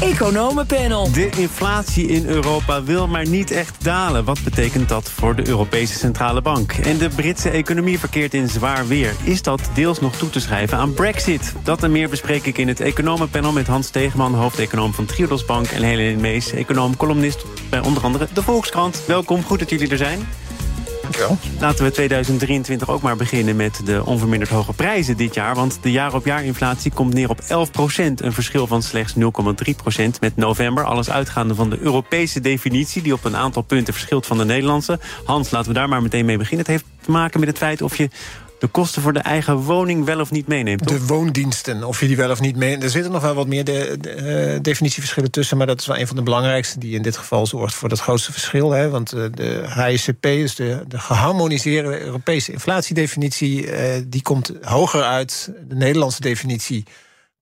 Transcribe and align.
Economenpanel. 0.00 1.12
De 1.12 1.28
inflatie 1.36 2.06
in 2.06 2.26
Europa 2.26 2.82
wil 2.82 3.08
maar 3.08 3.28
niet 3.28 3.50
echt 3.50 3.84
dalen. 3.84 4.24
Wat 4.24 4.42
betekent 4.44 4.88
dat 4.88 5.10
voor 5.10 5.36
de 5.36 5.48
Europese 5.48 5.98
Centrale 5.98 6.42
Bank? 6.42 6.72
En 6.72 6.98
de 6.98 7.08
Britse 7.08 7.50
economie 7.50 7.98
verkeert 7.98 8.34
in 8.34 8.48
zwaar 8.48 8.86
weer. 8.86 9.14
Is 9.22 9.42
dat 9.42 9.70
deels 9.74 10.00
nog 10.00 10.16
toe 10.16 10.30
te 10.30 10.40
schrijven 10.40 10.78
aan 10.78 10.94
Brexit? 10.94 11.54
Dat 11.62 11.82
en 11.82 11.92
meer 11.92 12.08
bespreek 12.08 12.46
ik 12.46 12.58
in 12.58 12.68
het 12.68 12.80
Economenpanel 12.80 13.52
met 13.52 13.66
Hans 13.66 13.90
Tegeman, 13.90 14.34
hoofdeconoom 14.34 14.92
van 14.92 15.04
Triodos 15.04 15.44
Bank, 15.44 15.66
en 15.66 15.82
Helene 15.82 16.20
Mees, 16.20 16.52
econoom-columnist 16.52 17.44
bij 17.70 17.80
onder 17.80 18.02
andere 18.02 18.28
de 18.32 18.42
Volkskrant. 18.42 19.02
Welkom, 19.06 19.42
goed 19.42 19.58
dat 19.58 19.70
jullie 19.70 19.90
er 19.90 19.96
zijn. 19.96 20.26
Laten 21.60 21.84
we 21.84 21.90
2023 21.90 22.88
ook 22.88 23.02
maar 23.02 23.16
beginnen 23.16 23.56
met 23.56 23.80
de 23.84 24.02
onverminderd 24.04 24.50
hoge 24.50 24.72
prijzen 24.72 25.16
dit 25.16 25.34
jaar. 25.34 25.54
Want 25.54 25.78
de 25.82 25.90
jaar-op-jaar 25.90 26.44
inflatie 26.44 26.92
komt 26.92 27.14
neer 27.14 27.28
op 27.28 27.40
11 27.48 27.70
procent. 27.70 28.22
Een 28.22 28.32
verschil 28.32 28.66
van 28.66 28.82
slechts 28.82 29.14
0,3 29.14 29.20
procent 29.76 30.20
met 30.20 30.36
november. 30.36 30.84
Alles 30.84 31.10
uitgaande 31.10 31.54
van 31.54 31.70
de 31.70 31.78
Europese 31.78 32.40
definitie... 32.40 33.02
die 33.02 33.12
op 33.12 33.24
een 33.24 33.36
aantal 33.36 33.62
punten 33.62 33.94
verschilt 33.94 34.26
van 34.26 34.38
de 34.38 34.44
Nederlandse. 34.44 34.98
Hans, 35.24 35.50
laten 35.50 35.68
we 35.68 35.78
daar 35.78 35.88
maar 35.88 36.02
meteen 36.02 36.24
mee 36.24 36.38
beginnen. 36.38 36.66
Het 36.66 36.74
heeft 36.74 36.84
te 37.00 37.10
maken 37.10 37.40
met 37.40 37.48
het 37.48 37.58
feit 37.58 37.82
of 37.82 37.96
je 37.96 38.08
de 38.60 38.66
kosten 38.66 39.02
voor 39.02 39.12
de 39.12 39.18
eigen 39.18 39.56
woning 39.56 40.04
wel 40.04 40.20
of 40.20 40.30
niet 40.30 40.46
meeneemt. 40.46 40.88
De 40.88 41.06
woondiensten, 41.06 41.84
of 41.84 42.00
je 42.00 42.06
die 42.06 42.16
wel 42.16 42.30
of 42.30 42.40
niet 42.40 42.56
meeneemt. 42.56 42.82
Er 42.82 42.90
zitten 42.90 43.12
nog 43.12 43.22
wel 43.22 43.34
wat 43.34 43.46
meer 43.46 43.64
de, 43.64 43.96
de, 44.00 44.54
uh, 44.54 44.62
definitieverschillen 44.62 45.30
tussen... 45.30 45.56
maar 45.56 45.66
dat 45.66 45.80
is 45.80 45.86
wel 45.86 45.98
een 45.98 46.06
van 46.06 46.16
de 46.16 46.22
belangrijkste 46.22 46.78
die 46.78 46.94
in 46.94 47.02
dit 47.02 47.16
geval 47.16 47.46
zorgt 47.46 47.74
voor 47.74 47.88
dat 47.88 48.00
grootste 48.00 48.32
verschil. 48.32 48.70
Hè, 48.70 48.88
want 48.88 49.14
uh, 49.14 49.24
de 49.34 49.64
HICP, 49.74 50.22
dus 50.22 50.54
de, 50.54 50.84
de 50.88 50.98
geharmoniseerde 50.98 52.00
Europese 52.00 52.52
inflatiedefinitie... 52.52 53.66
Uh, 53.66 53.74
die 54.06 54.22
komt 54.22 54.52
hoger 54.62 55.02
uit 55.02 55.52
de 55.68 55.74
Nederlandse 55.74 56.20
definitie 56.20 56.84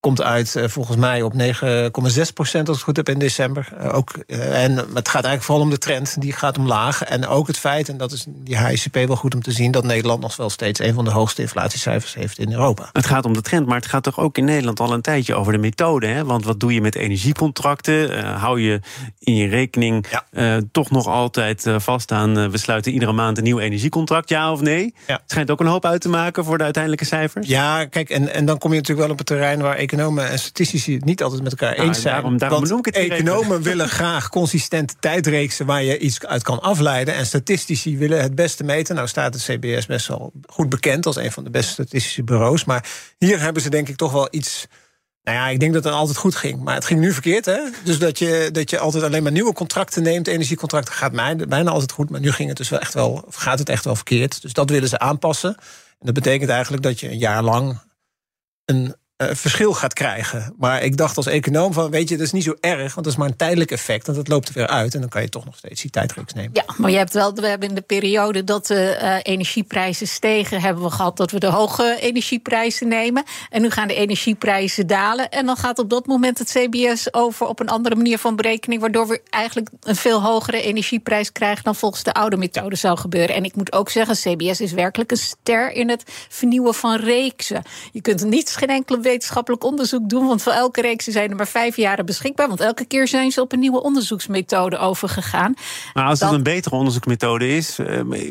komt 0.00 0.22
uit 0.22 0.54
uh, 0.56 0.64
volgens 0.68 0.96
mij 0.96 1.22
op 1.22 1.32
9,6 1.32 1.38
procent, 2.34 2.68
als 2.68 2.78
ik 2.78 2.86
het 2.86 2.96
goed 2.96 2.96
heb, 2.96 3.08
in 3.08 3.18
december. 3.18 3.68
Uh, 3.80 3.94
ook, 3.94 4.14
uh, 4.26 4.64
en 4.64 4.76
het 4.76 5.08
gaat 5.08 5.24
eigenlijk 5.24 5.42
vooral 5.42 5.64
om 5.64 5.70
de 5.70 5.78
trend, 5.78 6.20
die 6.20 6.32
gaat 6.32 6.58
omlaag. 6.58 7.02
En 7.02 7.26
ook 7.26 7.46
het 7.46 7.58
feit, 7.58 7.88
en 7.88 7.96
dat 7.96 8.12
is 8.12 8.24
die 8.28 8.58
HICP 8.58 8.94
wel 8.94 9.16
goed 9.16 9.34
om 9.34 9.42
te 9.42 9.52
zien... 9.52 9.70
dat 9.70 9.84
Nederland 9.84 10.20
nog 10.20 10.36
wel 10.36 10.50
steeds 10.50 10.80
een 10.80 10.94
van 10.94 11.04
de 11.04 11.10
hoogste 11.10 11.42
inflatiecijfers 11.42 12.14
heeft 12.14 12.38
in 12.38 12.52
Europa. 12.52 12.88
Het 12.92 13.06
gaat 13.06 13.24
om 13.24 13.32
de 13.32 13.40
trend, 13.40 13.66
maar 13.66 13.76
het 13.76 13.86
gaat 13.86 14.02
toch 14.02 14.18
ook 14.18 14.38
in 14.38 14.44
Nederland 14.44 14.80
al 14.80 14.92
een 14.92 15.02
tijdje 15.02 15.34
over 15.34 15.52
de 15.52 15.58
methode. 15.58 16.06
Hè? 16.06 16.24
Want 16.24 16.44
wat 16.44 16.60
doe 16.60 16.74
je 16.74 16.80
met 16.80 16.94
energiecontracten? 16.94 18.36
hou 18.38 18.60
je 18.60 18.80
in 19.18 19.34
je 19.34 19.48
rekening 19.48 20.06
ja. 20.30 20.60
toch 20.72 20.90
nog 20.90 21.06
altijd 21.06 21.64
vast 21.76 22.12
aan... 22.12 22.50
we 22.50 22.58
sluiten 22.58 22.92
iedere 22.92 23.12
maand 23.12 23.38
een 23.38 23.44
nieuw 23.44 23.58
energiecontract, 23.58 24.28
ja 24.28 24.52
of 24.52 24.60
nee? 24.60 24.94
Ja. 25.06 25.14
Het 25.14 25.30
schijnt 25.30 25.50
ook 25.50 25.60
een 25.60 25.66
hoop 25.66 25.84
uit 25.84 26.00
te 26.00 26.08
maken 26.08 26.44
voor 26.44 26.58
de 26.58 26.64
uiteindelijke 26.64 27.04
cijfers. 27.04 27.48
Ja, 27.48 27.84
kijk, 27.84 28.10
en, 28.10 28.34
en 28.34 28.44
dan 28.44 28.58
kom 28.58 28.70
je 28.70 28.76
natuurlijk 28.76 29.06
wel 29.06 29.12
op 29.12 29.18
het 29.18 29.26
terrein... 29.26 29.60
waar 29.60 29.76
economen 29.98 30.30
en 30.30 30.38
statistici 30.38 30.94
het 30.94 31.04
niet 31.04 31.22
altijd 31.22 31.42
met 31.42 31.50
elkaar 31.50 31.76
nou, 31.76 31.88
eens 31.88 32.00
zijn. 32.00 32.14
Daarom, 32.14 32.38
daarom 32.38 32.68
want 32.68 32.86
ik 32.86 32.94
het 32.94 33.10
economen 33.10 33.62
willen 33.62 33.88
graag 33.98 34.28
consistente 34.28 34.94
tijdreeksen 35.00 35.66
waar 35.66 35.82
je 35.82 35.98
iets 35.98 36.26
uit 36.26 36.42
kan 36.42 36.60
afleiden. 36.60 37.14
En 37.14 37.26
statistici 37.26 37.98
willen 37.98 38.22
het 38.22 38.34
beste 38.34 38.64
meten. 38.64 38.94
Nou 38.94 39.08
staat 39.08 39.34
het 39.34 39.42
CBS 39.42 39.86
best 39.86 40.06
wel 40.06 40.32
goed 40.46 40.68
bekend 40.68 41.06
als 41.06 41.16
een 41.16 41.32
van 41.32 41.44
de 41.44 41.50
beste 41.50 41.72
statistische 41.72 42.24
bureaus. 42.24 42.64
Maar 42.64 42.88
hier 43.18 43.40
hebben 43.40 43.62
ze 43.62 43.70
denk 43.70 43.88
ik 43.88 43.96
toch 43.96 44.12
wel 44.12 44.28
iets. 44.30 44.66
Nou 45.22 45.36
ja, 45.36 45.48
ik 45.48 45.60
denk 45.60 45.72
dat 45.72 45.84
het 45.84 45.92
altijd 45.92 46.16
goed 46.16 46.34
ging. 46.34 46.62
Maar 46.62 46.74
het 46.74 46.84
ging 46.84 47.00
nu 47.00 47.12
verkeerd, 47.12 47.44
hè? 47.44 47.58
Dus 47.84 47.98
dat 47.98 48.18
je, 48.18 48.48
dat 48.52 48.70
je 48.70 48.78
altijd 48.78 49.04
alleen 49.04 49.22
maar 49.22 49.32
nieuwe 49.32 49.52
contracten 49.52 50.02
neemt. 50.02 50.26
Energiecontracten 50.26 50.94
gaat 50.94 51.12
bijna 51.48 51.70
altijd 51.70 51.92
goed. 51.92 52.10
Maar 52.10 52.20
nu 52.20 52.32
ging 52.32 52.48
het 52.48 52.56
dus 52.56 52.68
wel 52.68 52.80
echt 52.80 52.94
wel, 52.94 53.24
gaat 53.28 53.58
het 53.58 53.68
echt 53.68 53.84
wel 53.84 53.94
verkeerd. 53.94 54.42
Dus 54.42 54.52
dat 54.52 54.70
willen 54.70 54.88
ze 54.88 54.98
aanpassen. 54.98 55.56
En 55.98 56.06
dat 56.06 56.14
betekent 56.14 56.50
eigenlijk 56.50 56.82
dat 56.82 57.00
je 57.00 57.10
een 57.10 57.18
jaar 57.18 57.42
lang 57.42 57.78
een 58.64 58.94
uh, 59.22 59.28
verschil 59.32 59.72
gaat 59.72 59.92
krijgen. 59.92 60.54
Maar 60.58 60.82
ik 60.82 60.96
dacht 60.96 61.16
als 61.16 61.26
econoom 61.26 61.72
van, 61.72 61.90
weet 61.90 62.08
je, 62.08 62.16
dat 62.16 62.26
is 62.26 62.32
niet 62.32 62.44
zo 62.44 62.54
erg... 62.60 62.94
want 62.94 62.94
dat 62.94 63.06
is 63.06 63.16
maar 63.16 63.28
een 63.28 63.36
tijdelijk 63.36 63.70
effect, 63.70 64.06
want 64.06 64.18
dat 64.18 64.28
loopt 64.28 64.48
er 64.48 64.54
weer 64.54 64.66
uit... 64.66 64.94
en 64.94 65.00
dan 65.00 65.08
kan 65.08 65.22
je 65.22 65.28
toch 65.28 65.44
nog 65.44 65.56
steeds 65.56 65.82
die 65.82 65.90
tijdreeks 65.90 66.32
nemen. 66.32 66.50
Ja, 66.52 66.64
maar 66.76 66.90
je 66.90 66.96
hebt 66.96 67.12
wel, 67.12 67.34
we 67.34 67.46
hebben 67.46 67.68
in 67.68 67.74
de 67.74 67.80
periode 67.80 68.44
dat 68.44 68.66
de 68.66 68.98
uh, 69.02 69.16
energieprijzen 69.22 70.08
stegen... 70.08 70.60
hebben 70.60 70.82
we 70.82 70.90
gehad 70.90 71.16
dat 71.16 71.30
we 71.30 71.38
de 71.38 71.46
hoge 71.46 71.96
energieprijzen 72.00 72.88
nemen. 72.88 73.24
En 73.50 73.62
nu 73.62 73.70
gaan 73.70 73.88
de 73.88 73.94
energieprijzen 73.94 74.86
dalen. 74.86 75.30
En 75.30 75.46
dan 75.46 75.56
gaat 75.56 75.78
op 75.78 75.90
dat 75.90 76.06
moment 76.06 76.38
het 76.38 76.50
CBS 76.50 77.14
over 77.14 77.46
op 77.46 77.60
een 77.60 77.68
andere 77.68 77.94
manier 77.94 78.18
van 78.18 78.36
berekening... 78.36 78.80
waardoor 78.80 79.08
we 79.08 79.20
eigenlijk 79.30 79.68
een 79.80 79.96
veel 79.96 80.22
hogere 80.22 80.62
energieprijs 80.62 81.32
krijgen... 81.32 81.64
dan 81.64 81.74
volgens 81.74 82.02
de 82.02 82.12
oude 82.12 82.36
methode 82.36 82.76
zou 82.76 82.98
gebeuren. 82.98 83.34
En 83.34 83.44
ik 83.44 83.56
moet 83.56 83.72
ook 83.72 83.90
zeggen, 83.90 84.14
CBS 84.14 84.60
is 84.60 84.72
werkelijk 84.72 85.10
een 85.10 85.16
ster... 85.16 85.72
in 85.72 85.88
het 85.88 86.02
vernieuwen 86.28 86.74
van 86.74 86.96
reeksen. 86.96 87.62
Je 87.92 88.00
kunt 88.00 88.24
niet 88.24 88.50
geen 88.50 88.68
enkele 88.68 89.00
wetenschappelijk 89.08 89.64
onderzoek 89.64 90.08
doen. 90.08 90.26
Want 90.26 90.42
voor 90.42 90.52
elke 90.52 90.80
reeks 90.80 91.04
zijn 91.04 91.30
er 91.30 91.36
maar 91.36 91.48
vijf 91.48 91.76
jaren 91.76 92.06
beschikbaar. 92.06 92.48
Want 92.48 92.60
elke 92.60 92.84
keer 92.84 93.08
zijn 93.08 93.30
ze 93.30 93.40
op 93.40 93.52
een 93.52 93.58
nieuwe 93.58 93.82
onderzoeksmethode 93.82 94.78
overgegaan. 94.78 95.54
Maar 95.94 96.04
als 96.04 96.18
dat... 96.18 96.28
het 96.28 96.38
een 96.38 96.44
betere 96.44 96.76
onderzoeksmethode 96.76 97.48
is, 97.48 97.78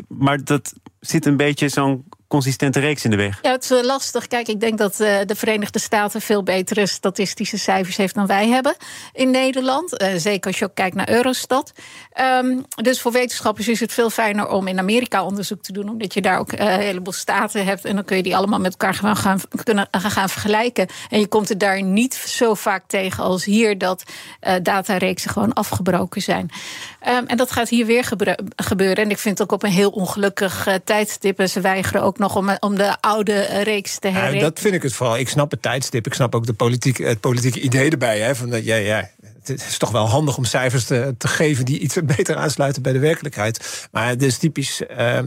maar 0.08 0.44
dat 0.44 0.72
zit 1.00 1.26
een 1.26 1.36
beetje 1.36 1.68
zo'n 1.68 2.04
consistente 2.28 2.80
reeks 2.80 3.04
in 3.04 3.10
de 3.10 3.16
weg? 3.16 3.38
Ja, 3.42 3.50
het 3.50 3.70
is 3.70 3.82
lastig. 3.82 4.26
Kijk, 4.26 4.48
ik 4.48 4.60
denk 4.60 4.78
dat 4.78 5.00
uh, 5.00 5.18
de 5.26 5.34
Verenigde 5.34 5.78
Staten 5.78 6.20
veel 6.20 6.42
betere 6.42 6.86
statistische 6.86 7.58
cijfers 7.58 7.96
heeft 7.96 8.14
dan 8.14 8.26
wij 8.26 8.48
hebben 8.48 8.76
in 9.12 9.30
Nederland. 9.30 10.02
Uh, 10.02 10.08
zeker 10.16 10.50
als 10.50 10.58
je 10.58 10.64
ook 10.64 10.74
kijkt 10.74 10.96
naar 10.96 11.08
Eurostat. 11.08 11.72
Um, 12.42 12.64
dus 12.82 13.00
voor 13.00 13.12
wetenschappers 13.12 13.68
is 13.68 13.80
het 13.80 13.92
veel 13.92 14.10
fijner 14.10 14.48
om 14.48 14.66
in 14.66 14.78
Amerika 14.78 15.24
onderzoek 15.24 15.62
te 15.62 15.72
doen, 15.72 15.88
omdat 15.88 16.14
je 16.14 16.20
daar 16.20 16.38
ook 16.38 16.52
een 16.52 16.68
heleboel 16.68 17.12
staten 17.12 17.64
hebt 17.64 17.84
en 17.84 17.94
dan 17.94 18.04
kun 18.04 18.16
je 18.16 18.22
die 18.22 18.36
allemaal 18.36 18.60
met 18.60 18.70
elkaar 18.70 18.94
gaan, 18.94 19.16
gaan, 19.16 19.40
kunnen, 19.62 19.88
gaan 19.90 20.28
vergelijken. 20.28 20.86
En 21.10 21.20
je 21.20 21.26
komt 21.26 21.50
er 21.50 21.58
daar 21.58 21.82
niet 21.82 22.14
zo 22.14 22.54
vaak 22.54 22.84
tegen 22.86 23.24
als 23.24 23.44
hier 23.44 23.78
dat 23.78 24.02
datareeksen 24.62 25.30
gewoon 25.30 25.52
afgebroken 25.52 26.22
zijn. 26.22 26.50
Um, 27.08 27.26
en 27.26 27.36
dat 27.36 27.50
gaat 27.50 27.68
hier 27.68 27.86
weer 27.86 28.04
gebeuren. 28.56 29.04
En 29.04 29.10
ik 29.10 29.18
vind 29.18 29.38
het 29.38 29.48
ook 29.48 29.54
op 29.54 29.62
een 29.62 29.70
heel 29.70 29.90
ongelukkig 29.90 30.68
tijdstip. 30.84 31.38
En 31.38 31.48
ze 31.48 31.60
weigeren 31.60 32.02
ook 32.02 32.17
nog 32.18 32.36
om, 32.36 32.56
om 32.60 32.74
de 32.74 32.96
oude 33.00 33.40
reeks 33.62 33.98
te 33.98 34.08
herrekenen. 34.08 34.38
Ja, 34.38 34.50
dat 34.50 34.60
vind 34.60 34.74
ik 34.74 34.82
het 34.82 34.92
vooral. 34.92 35.18
Ik 35.18 35.28
snap 35.28 35.50
het 35.50 35.62
tijdstip. 35.62 36.06
Ik 36.06 36.14
snap 36.14 36.34
ook 36.34 36.46
de 36.46 36.52
politiek, 36.52 36.96
het 36.96 37.20
politieke 37.20 37.60
idee 37.60 37.90
erbij. 37.90 38.20
Hè, 38.20 38.34
van 38.34 38.50
dat, 38.50 38.64
ja, 38.64 38.76
ja, 38.76 39.10
het 39.40 39.48
is 39.68 39.78
toch 39.78 39.90
wel 39.90 40.08
handig 40.08 40.36
om 40.36 40.44
cijfers 40.44 40.84
te, 40.84 41.14
te 41.18 41.28
geven 41.28 41.64
die 41.64 41.78
iets 41.78 41.98
beter 42.16 42.36
aansluiten 42.36 42.82
bij 42.82 42.92
de 42.92 42.98
werkelijkheid. 42.98 43.88
Maar 43.92 44.08
het 44.08 44.22
is 44.22 44.38
typisch. 44.38 44.82
Uh, 44.98 45.18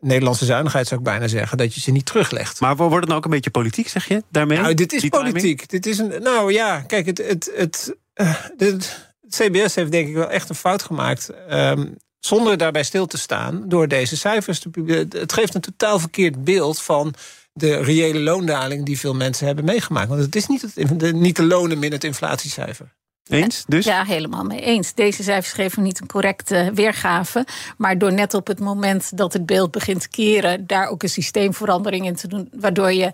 Nederlandse 0.00 0.44
zuinigheid 0.44 0.86
zou 0.86 1.00
ik 1.00 1.06
bijna 1.06 1.28
zeggen, 1.28 1.58
dat 1.58 1.74
je 1.74 1.80
ze 1.80 1.90
niet 1.90 2.06
teruglegt. 2.06 2.60
Maar 2.60 2.76
wordt 2.76 2.94
het 2.94 3.04
nou 3.04 3.16
ook 3.16 3.24
een 3.24 3.30
beetje 3.30 3.50
politiek, 3.50 3.88
zeg 3.88 4.08
je, 4.08 4.22
daarmee? 4.28 4.58
Nou, 4.58 4.74
dit 4.74 4.92
is 4.92 5.08
politiek. 5.08 5.68
Dit 5.68 5.86
is 5.86 5.98
een, 5.98 6.22
nou 6.22 6.52
ja, 6.52 6.80
kijk, 6.80 7.06
het, 7.06 7.18
het, 7.18 7.50
het, 7.54 7.96
uh, 8.14 8.34
het, 8.56 9.08
CBS 9.28 9.74
heeft 9.74 9.90
denk 9.90 10.08
ik 10.08 10.14
wel 10.14 10.30
echt 10.30 10.48
een 10.48 10.54
fout 10.54 10.82
gemaakt. 10.82 11.30
Um, 11.50 11.96
zonder 12.20 12.56
daarbij 12.56 12.82
stil 12.82 13.06
te 13.06 13.18
staan 13.18 13.68
door 13.68 13.88
deze 13.88 14.16
cijfers 14.16 14.58
te 14.58 14.68
publiceren. 14.68 15.08
Het 15.20 15.32
geeft 15.32 15.54
een 15.54 15.60
totaal 15.60 15.98
verkeerd 15.98 16.44
beeld 16.44 16.82
van 16.82 17.14
de 17.52 17.76
reële 17.76 18.20
loondaling 18.20 18.86
die 18.86 18.98
veel 18.98 19.14
mensen 19.14 19.46
hebben 19.46 19.64
meegemaakt. 19.64 20.08
Want 20.08 20.20
het 20.20 20.36
is 20.36 20.46
niet, 20.46 20.62
het, 20.62 21.00
de, 21.00 21.12
niet 21.12 21.36
de 21.36 21.44
lonen 21.44 21.78
min 21.78 21.92
het 21.92 22.04
inflatiecijfer. 22.04 22.92
Eens 23.30 23.64
dus? 23.68 23.84
Ja, 23.84 24.04
helemaal 24.04 24.44
mee 24.44 24.60
eens. 24.60 24.94
Deze 24.94 25.22
cijfers 25.22 25.52
geven 25.52 25.82
niet 25.82 26.00
een 26.00 26.06
correcte 26.06 26.70
weergave. 26.74 27.46
Maar 27.76 27.98
door 27.98 28.12
net 28.12 28.34
op 28.34 28.46
het 28.46 28.60
moment 28.60 29.16
dat 29.16 29.32
het 29.32 29.46
beeld 29.46 29.70
begint 29.70 30.00
te 30.00 30.08
keren, 30.08 30.66
daar 30.66 30.88
ook 30.88 31.02
een 31.02 31.08
systeemverandering 31.08 32.06
in 32.06 32.14
te 32.14 32.28
doen, 32.28 32.48
waardoor 32.52 32.92
je 32.92 33.10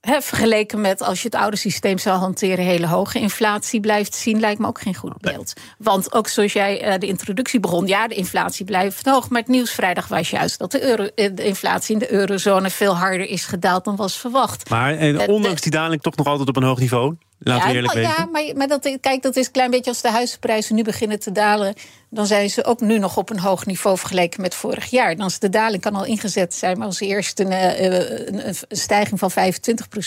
He, 0.00 0.20
vergeleken 0.20 0.80
met 0.80 1.02
als 1.02 1.22
je 1.22 1.24
het 1.24 1.34
oude 1.34 1.56
systeem 1.56 1.98
zou 1.98 2.18
hanteren, 2.18 2.64
hele 2.64 2.86
hoge 2.86 3.18
inflatie 3.18 3.80
blijft 3.80 4.14
zien, 4.14 4.40
lijkt 4.40 4.60
me 4.60 4.66
ook 4.66 4.80
geen 4.80 4.94
goed 4.94 5.20
beeld. 5.20 5.52
Want 5.78 6.12
ook 6.12 6.28
zoals 6.28 6.52
jij 6.52 6.86
uh, 6.86 6.98
de 6.98 7.06
introductie 7.06 7.60
begon, 7.60 7.86
ja, 7.86 8.08
de 8.08 8.14
inflatie 8.14 8.64
blijft 8.64 9.06
hoog. 9.06 9.28
Maar 9.28 9.40
het 9.40 9.50
nieuws 9.50 9.70
vrijdag 9.70 10.08
was 10.08 10.30
juist 10.30 10.58
dat 10.58 10.72
de, 10.72 10.82
euro, 10.82 11.02
eh, 11.02 11.30
de 11.34 11.44
inflatie 11.44 11.92
in 11.92 11.98
de 11.98 12.12
eurozone 12.12 12.70
veel 12.70 12.96
harder 12.96 13.26
is 13.26 13.44
gedaald 13.44 13.84
dan 13.84 13.96
was 13.96 14.16
verwacht. 14.16 14.70
Maar 14.70 14.94
en 14.96 15.28
ondanks 15.28 15.60
die 15.60 15.72
daling 15.72 16.02
toch 16.02 16.16
nog 16.16 16.26
altijd 16.26 16.48
op 16.48 16.56
een 16.56 16.62
hoog 16.62 16.78
niveau? 16.78 17.16
Laten 17.42 17.62
ja, 17.62 17.68
we 17.68 17.74
eerlijk 17.74 17.94
weten. 17.94 18.10
Ja, 18.10 18.28
maar, 18.32 18.42
maar 18.54 18.68
dat, 18.68 18.98
kijk, 19.00 19.22
dat 19.22 19.36
is 19.36 19.46
een 19.46 19.52
klein 19.52 19.70
beetje 19.70 19.90
als 19.90 20.00
de 20.00 20.10
huizenprijzen 20.10 20.74
nu 20.74 20.82
beginnen 20.82 21.20
te 21.20 21.32
dalen. 21.32 21.74
Dan 22.10 22.26
zijn 22.26 22.50
ze 22.50 22.64
ook 22.64 22.80
nu 22.80 22.98
nog 22.98 23.16
op 23.16 23.30
een 23.30 23.38
hoog 23.38 23.66
niveau 23.66 23.98
vergeleken 23.98 24.40
met 24.40 24.54
vorig 24.54 24.90
jaar. 24.90 25.16
Dan 25.16 25.26
is 25.26 25.38
de 25.38 25.48
daling 25.48 25.82
kan 25.82 25.94
al 25.94 26.04
ingezet 26.04 26.54
zijn, 26.54 26.78
maar 26.78 26.86
als 26.86 27.00
eerst 27.00 27.40
een, 27.40 27.52
een, 27.52 28.48
een 28.48 28.54
stijging 28.68 29.18
van 29.18 29.30
25% 29.30 29.34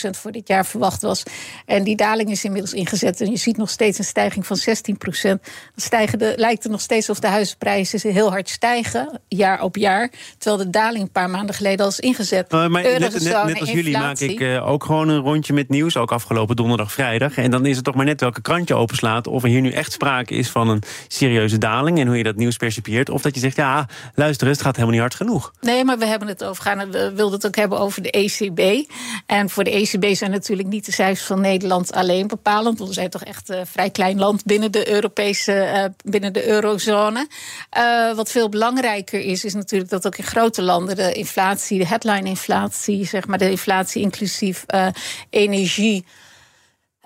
voor 0.09 0.31
dit 0.31 0.47
jaar 0.47 0.65
verwacht 0.65 1.01
was. 1.01 1.23
En 1.65 1.83
die 1.83 1.95
daling 1.95 2.29
is 2.29 2.43
inmiddels 2.43 2.73
ingezet. 2.73 3.21
En 3.21 3.31
je 3.31 3.37
ziet 3.37 3.57
nog 3.57 3.69
steeds 3.69 3.97
een 3.97 4.03
stijging 4.03 4.45
van 4.47 4.57
16%. 4.57 4.61
Dan 5.21 5.39
stijgen 5.75 6.19
de, 6.19 6.33
lijkt 6.37 6.63
het 6.63 6.71
nog 6.71 6.81
steeds 6.81 7.09
of 7.09 7.19
de 7.19 7.27
huizenprijzen 7.27 8.11
heel 8.11 8.29
hard 8.29 8.49
stijgen, 8.49 9.21
jaar 9.27 9.61
op 9.61 9.75
jaar. 9.75 10.11
Terwijl 10.37 10.63
de 10.63 10.69
daling 10.69 11.03
een 11.03 11.11
paar 11.11 11.29
maanden 11.29 11.55
geleden 11.55 11.85
al 11.85 11.91
is 11.91 11.99
ingezet. 11.99 12.53
Uh, 12.53 12.67
maar 12.67 12.83
net, 12.83 12.99
net, 12.99 13.23
net, 13.23 13.59
als 13.59 13.71
jullie 13.71 13.97
maak 13.97 14.19
ik 14.19 14.39
uh, 14.39 14.67
ook 14.67 14.83
gewoon 14.83 15.09
een 15.09 15.19
rondje 15.19 15.53
met 15.53 15.69
nieuws. 15.69 15.97
Ook 15.97 16.11
afgelopen 16.11 16.55
donderdag, 16.55 16.91
vrijdag. 16.91 17.22
En 17.31 17.51
dan 17.51 17.65
is 17.65 17.75
het 17.75 17.85
toch 17.85 17.95
maar 17.95 18.05
net 18.05 18.19
welke 18.19 18.41
krant 18.41 18.67
je 18.67 18.75
openslaat. 18.75 19.27
Of 19.27 19.43
er 19.43 19.49
hier 19.49 19.61
nu 19.61 19.71
echt 19.71 19.91
sprake 19.91 20.33
is 20.33 20.49
van 20.49 20.69
een 20.69 20.81
serieuze 21.07 21.57
daling. 21.57 21.99
en 21.99 22.07
hoe 22.07 22.17
je 22.17 22.23
dat 22.23 22.35
nieuws 22.35 22.57
percipieert. 22.57 23.09
Of 23.09 23.21
dat 23.21 23.33
je 23.33 23.39
zegt, 23.39 23.55
ja, 23.55 23.87
luister, 24.15 24.47
het 24.47 24.61
gaat 24.61 24.75
helemaal 24.75 24.91
niet 24.91 25.01
hard 25.01 25.15
genoeg. 25.15 25.53
Nee, 25.61 25.85
maar 25.85 25.97
we 25.97 26.05
hebben 26.05 26.27
het 26.27 26.43
over 26.43 26.63
gaan. 26.63 26.91
We 26.91 27.11
wilden 27.15 27.35
het 27.35 27.45
ook 27.45 27.55
hebben 27.55 27.79
over 27.79 28.01
de 28.01 28.11
ECB. 28.11 28.89
En 29.25 29.49
voor 29.49 29.63
de 29.63 29.71
ECB 29.71 30.15
zijn 30.15 30.31
natuurlijk 30.31 30.67
niet 30.67 30.85
de 30.85 30.91
cijfers 30.91 31.27
van 31.27 31.41
Nederland 31.41 31.93
alleen 31.93 32.27
bepalend. 32.27 32.77
Want 32.77 32.89
we 32.89 32.95
zijn 32.95 33.09
toch 33.09 33.23
echt 33.23 33.49
een 33.49 33.67
vrij 33.67 33.89
klein 33.89 34.19
land 34.19 34.45
binnen 34.45 34.71
de 34.71 34.89
Europese, 34.89 35.71
uh, 35.75 36.11
binnen 36.11 36.33
de 36.33 36.47
eurozone. 36.47 37.27
Uh, 37.77 38.15
wat 38.15 38.31
veel 38.31 38.49
belangrijker 38.49 39.19
is, 39.19 39.45
is 39.45 39.53
natuurlijk 39.53 39.89
dat 39.89 40.07
ook 40.07 40.17
in 40.17 40.23
grote 40.23 40.61
landen 40.61 40.95
de 40.95 41.13
inflatie, 41.13 41.79
de 41.79 41.87
headline-inflatie, 41.87 43.05
zeg 43.05 43.27
maar 43.27 43.37
de 43.37 43.49
inflatie 43.49 44.01
inclusief 44.01 44.65
energie 45.29 46.05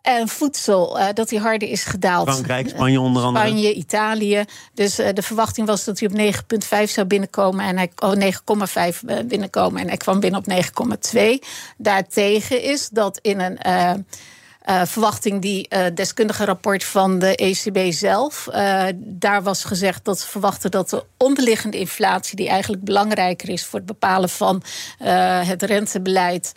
en 0.01 0.27
voedsel, 0.27 0.99
uh, 0.99 1.07
dat 1.13 1.29
die 1.29 1.39
harder 1.39 1.69
is 1.69 1.83
gedaald. 1.83 2.29
Frankrijk, 2.29 2.69
Spanje 2.69 2.99
onder 2.99 3.23
andere. 3.23 3.45
Spanje, 3.45 3.73
Italië. 3.73 4.45
Dus 4.73 4.99
uh, 4.99 5.07
de 5.13 5.21
verwachting 5.21 5.67
was 5.67 5.83
dat 5.83 5.99
hij 5.99 6.09
op 6.09 6.33
9,5 6.85 6.91
zou 6.91 7.07
binnenkomen 7.07 7.65
en 7.65 7.77
hij 7.77 7.91
oh, 7.95 8.13
9,5 9.21 9.25
binnenkomen 9.25 9.81
en 9.81 9.87
hij 9.87 9.97
kwam 9.97 10.19
binnen 10.19 10.39
op 10.39 10.51
9,2. 11.15 11.21
Daartegen 11.77 12.61
is 12.61 12.89
dat 12.89 13.19
in 13.21 13.39
een 13.39 13.59
uh, 14.69 14.81
verwachting 14.85 15.41
die 15.41 15.67
uh, 15.69 15.85
deskundige 15.93 16.45
rapport 16.45 16.83
van 16.83 17.19
de 17.19 17.35
ECB 17.35 17.91
zelf. 17.91 18.47
Uh, 18.51 18.85
daar 18.95 19.43
was 19.43 19.63
gezegd 19.63 20.05
dat 20.05 20.19
ze 20.19 20.27
verwachten 20.27 20.71
dat 20.71 20.89
de 20.89 21.03
onderliggende 21.17 21.79
inflatie, 21.79 22.35
die 22.35 22.49
eigenlijk 22.49 22.83
belangrijker 22.83 23.49
is 23.49 23.65
voor 23.65 23.79
het 23.79 23.87
bepalen 23.87 24.29
van 24.29 24.63
het 25.43 25.63
rentebeleid. 25.63 26.51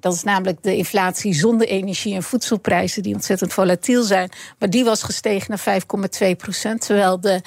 Dat 0.00 0.14
is 0.14 0.22
namelijk 0.22 0.62
de 0.62 0.76
inflatie 0.76 1.34
zonder 1.34 1.66
energie 1.66 2.14
en 2.14 2.22
voedselprijzen, 2.22 3.02
die 3.02 3.14
ontzettend 3.14 3.52
volatiel 3.52 4.02
zijn. 4.02 4.30
Maar 4.58 4.70
die 4.70 4.84
was 4.84 5.02
gestegen 5.02 5.58
naar 5.64 5.80
5,2 6.30 6.36
procent. 6.36 6.86
Terwijl 6.86 7.20
de 7.20 7.40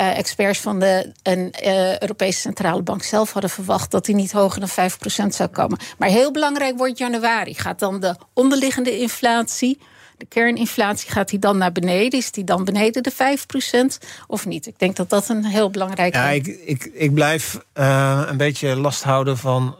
uh, 0.00 0.18
experts 0.18 0.58
van 0.58 0.80
de 0.80 1.12
een, 1.22 1.54
uh, 1.64 1.98
Europese 1.98 2.40
Centrale 2.40 2.82
Bank 2.82 3.02
zelf 3.02 3.32
hadden 3.32 3.50
verwacht 3.50 3.90
dat 3.90 4.04
die 4.04 4.14
niet 4.14 4.32
hoger 4.32 4.60
dan 4.60 4.68
5 4.68 4.98
procent 4.98 5.34
zou 5.34 5.48
komen. 5.48 5.78
Maar 5.98 6.08
heel 6.08 6.32
belangrijk 6.32 6.76
wordt 6.76 6.98
januari. 6.98 7.54
Gaat 7.54 7.78
dan 7.78 8.00
de 8.00 8.16
onderliggende 8.32 8.98
inflatie 8.98 9.78
de 10.16 10.28
kerninflatie, 10.28 11.10
gaat 11.10 11.28
die 11.28 11.38
dan 11.38 11.58
naar 11.58 11.72
beneden? 11.72 12.18
Is 12.18 12.30
die 12.30 12.44
dan 12.44 12.64
beneden 12.64 13.02
de 13.02 13.12
5% 13.12 14.06
of 14.26 14.46
niet? 14.46 14.66
Ik 14.66 14.78
denk 14.78 14.96
dat 14.96 15.10
dat 15.10 15.28
een 15.28 15.44
heel 15.44 15.70
belangrijk. 15.70 16.14
Ja, 16.14 16.28
ik, 16.28 16.46
ik, 16.46 16.90
ik 16.92 17.14
blijf 17.14 17.58
uh, 17.74 18.22
een 18.26 18.36
beetje 18.36 18.76
last 18.76 19.02
houden 19.02 19.38
van. 19.38 19.76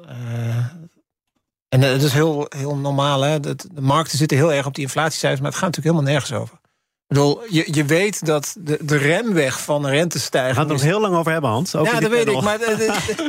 En 1.72 1.80
het 1.80 2.02
is 2.02 2.12
heel, 2.12 2.46
heel 2.48 2.76
normaal, 2.76 3.20
hè? 3.20 3.40
De 3.40 3.56
markten 3.80 4.18
zitten 4.18 4.36
heel 4.36 4.52
erg 4.52 4.66
op 4.66 4.74
die 4.74 4.84
inflatiecijfers, 4.84 5.40
maar 5.40 5.50
het 5.50 5.58
gaat 5.58 5.68
natuurlijk 5.68 5.96
helemaal 5.96 6.12
nergens 6.12 6.40
over 6.40 6.60
bedoel, 7.12 7.42
je, 7.48 7.68
je 7.70 7.84
weet 7.84 8.26
dat 8.26 8.54
de, 8.58 8.78
de 8.80 8.96
remweg 8.96 9.60
van 9.60 9.86
rentestijging... 9.86 10.54
We 10.54 10.60
gaan 10.60 10.68
het 10.68 10.82
nog 10.82 10.90
heel 10.90 11.00
lang 11.00 11.16
over 11.16 11.32
hebben, 11.32 11.50
Hans. 11.50 11.72
ja, 11.72 12.00
dat 12.00 12.10
weet 12.10 12.28
ik. 12.28 12.40
Maar, 12.40 12.58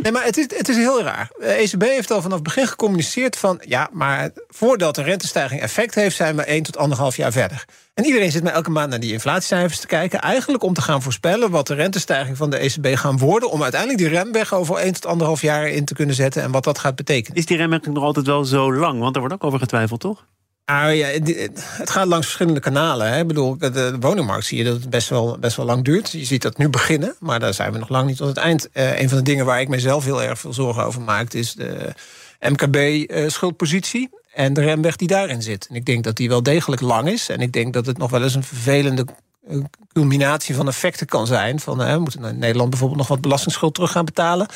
nee, 0.01 0.11
maar 0.11 0.23
het, 0.23 0.37
is, 0.37 0.47
het 0.57 0.69
is 0.69 0.75
heel 0.75 1.01
raar. 1.01 1.29
De 1.37 1.45
ECB 1.45 1.81
heeft 1.81 2.11
al 2.11 2.21
vanaf 2.21 2.35
het 2.35 2.43
begin 2.43 2.67
gecommuniceerd 2.67 3.37
van... 3.37 3.61
ja, 3.65 3.89
maar 3.91 4.29
voordat 4.47 4.97
een 4.97 5.03
rentestijging 5.03 5.61
effect 5.61 5.95
heeft... 5.95 6.15
zijn 6.15 6.35
we 6.35 6.43
1 6.43 6.63
tot 6.63 7.11
1,5 7.11 7.15
jaar 7.15 7.31
verder. 7.31 7.65
En 7.93 8.05
iedereen 8.05 8.31
zit 8.31 8.43
maar 8.43 8.53
elke 8.53 8.69
maand 8.69 8.89
naar 8.89 8.99
die 8.99 9.11
inflatiecijfers 9.11 9.79
te 9.79 9.87
kijken... 9.87 10.21
eigenlijk 10.21 10.63
om 10.63 10.73
te 10.73 10.81
gaan 10.81 11.01
voorspellen 11.01 11.49
wat 11.49 11.67
de 11.67 11.73
rentestijging 11.73 12.37
van 12.37 12.49
de 12.49 12.57
ECB 12.57 12.95
gaan 12.95 13.17
worden... 13.17 13.49
om 13.49 13.61
uiteindelijk 13.61 14.01
die 14.01 14.09
remweg 14.09 14.53
over 14.53 14.75
1 14.75 14.93
tot 14.93 15.37
1,5 15.37 15.41
jaar 15.41 15.67
in 15.67 15.85
te 15.85 15.93
kunnen 15.93 16.15
zetten... 16.15 16.43
en 16.43 16.51
wat 16.51 16.63
dat 16.63 16.79
gaat 16.79 16.95
betekenen. 16.95 17.37
Is 17.37 17.45
die 17.45 17.57
remweg 17.57 17.81
nog 17.81 18.03
altijd 18.03 18.25
wel 18.25 18.45
zo 18.45 18.73
lang? 18.73 18.99
Want 18.99 19.15
er 19.15 19.19
wordt 19.19 19.35
ook 19.35 19.43
over 19.43 19.59
getwijfeld, 19.59 19.99
toch? 19.99 20.25
Ah, 20.73 20.95
ja, 20.95 21.07
het 21.07 21.89
gaat 21.89 22.07
langs 22.07 22.25
verschillende 22.25 22.59
kanalen. 22.59 23.07
Hè. 23.07 23.19
Ik 23.19 23.27
bedoel, 23.27 23.57
de 23.57 23.95
woningmarkt 23.99 24.45
zie 24.45 24.57
je 24.57 24.63
dat 24.63 24.73
het 24.73 24.89
best 24.89 25.09
wel, 25.09 25.37
best 25.39 25.55
wel 25.55 25.65
lang 25.65 25.83
duurt. 25.83 26.11
Je 26.11 26.25
ziet 26.25 26.41
dat 26.41 26.57
nu 26.57 26.69
beginnen, 26.69 27.15
maar 27.19 27.39
daar 27.39 27.53
zijn 27.53 27.71
we 27.71 27.77
nog 27.77 27.89
lang 27.89 28.07
niet 28.07 28.17
tot 28.17 28.27
het 28.27 28.37
eind. 28.37 28.69
Uh, 28.73 28.99
een 28.99 29.09
van 29.09 29.17
de 29.17 29.23
dingen 29.23 29.45
waar 29.45 29.61
ik 29.61 29.67
mezelf 29.67 30.03
heel 30.03 30.23
erg 30.23 30.39
veel 30.39 30.53
zorgen 30.53 30.83
over 30.83 31.01
maak... 31.01 31.33
is 31.33 31.53
de 31.53 31.93
MKB-schuldpositie 32.39 34.09
eh, 34.11 34.43
en 34.45 34.53
de 34.53 34.61
remweg 34.61 34.95
die 34.95 35.07
daarin 35.07 35.41
zit. 35.41 35.67
En 35.69 35.75
ik 35.75 35.85
denk 35.85 36.03
dat 36.03 36.15
die 36.15 36.29
wel 36.29 36.43
degelijk 36.43 36.81
lang 36.81 37.09
is. 37.09 37.29
En 37.29 37.39
ik 37.39 37.53
denk 37.53 37.73
dat 37.73 37.85
het 37.85 37.97
nog 37.97 38.11
wel 38.11 38.23
eens 38.23 38.35
een 38.35 38.43
vervelende 38.43 39.05
eh, 39.47 39.57
culminatie 39.93 40.55
van 40.55 40.67
effecten 40.67 41.07
kan 41.07 41.27
zijn. 41.27 41.59
Van, 41.59 41.77
we 41.77 41.99
moeten 41.99 42.23
in 42.23 42.39
Nederland 42.39 42.69
bijvoorbeeld 42.69 42.99
nog 42.99 43.09
wat 43.09 43.21
belastingsschuld 43.21 43.73
terug 43.73 43.91
gaan 43.91 44.05
betalen... 44.05 44.47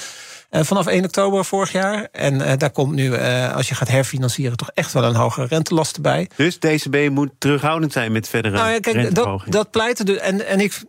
Uh, 0.52 0.62
vanaf 0.64 0.88
1 0.88 1.04
oktober 1.04 1.46
vorig 1.46 1.72
jaar. 1.72 2.08
En 2.12 2.34
uh, 2.34 2.52
daar 2.58 2.72
komt 2.72 2.94
nu, 2.94 3.10
uh, 3.10 3.56
als 3.56 3.70
je 3.70 3.76
gaat 3.76 3.88
herfinancieren, 3.88 4.58
toch 4.58 4.72
echt 4.74 4.94
wel 4.94 5.04
een 5.04 5.16
hogere 5.16 5.46
rentelast 5.46 6.02
bij. 6.02 6.30
Dus 6.36 6.60
de 6.60 6.68
ECB 6.68 7.12
moet 7.12 7.30
terughoudend 7.38 7.92
zijn 7.92 8.12
met 8.12 8.30
verdere 8.30 8.56
nou 8.56 8.72
ja, 8.72 8.80
kijk, 8.80 9.16
dat, 9.16 9.42
dat 9.46 9.72
pleit 9.72 10.00
er 10.00 10.06
dus. 10.06 10.18
En, 10.18 10.48
en 10.48 10.60
ik 10.60 10.82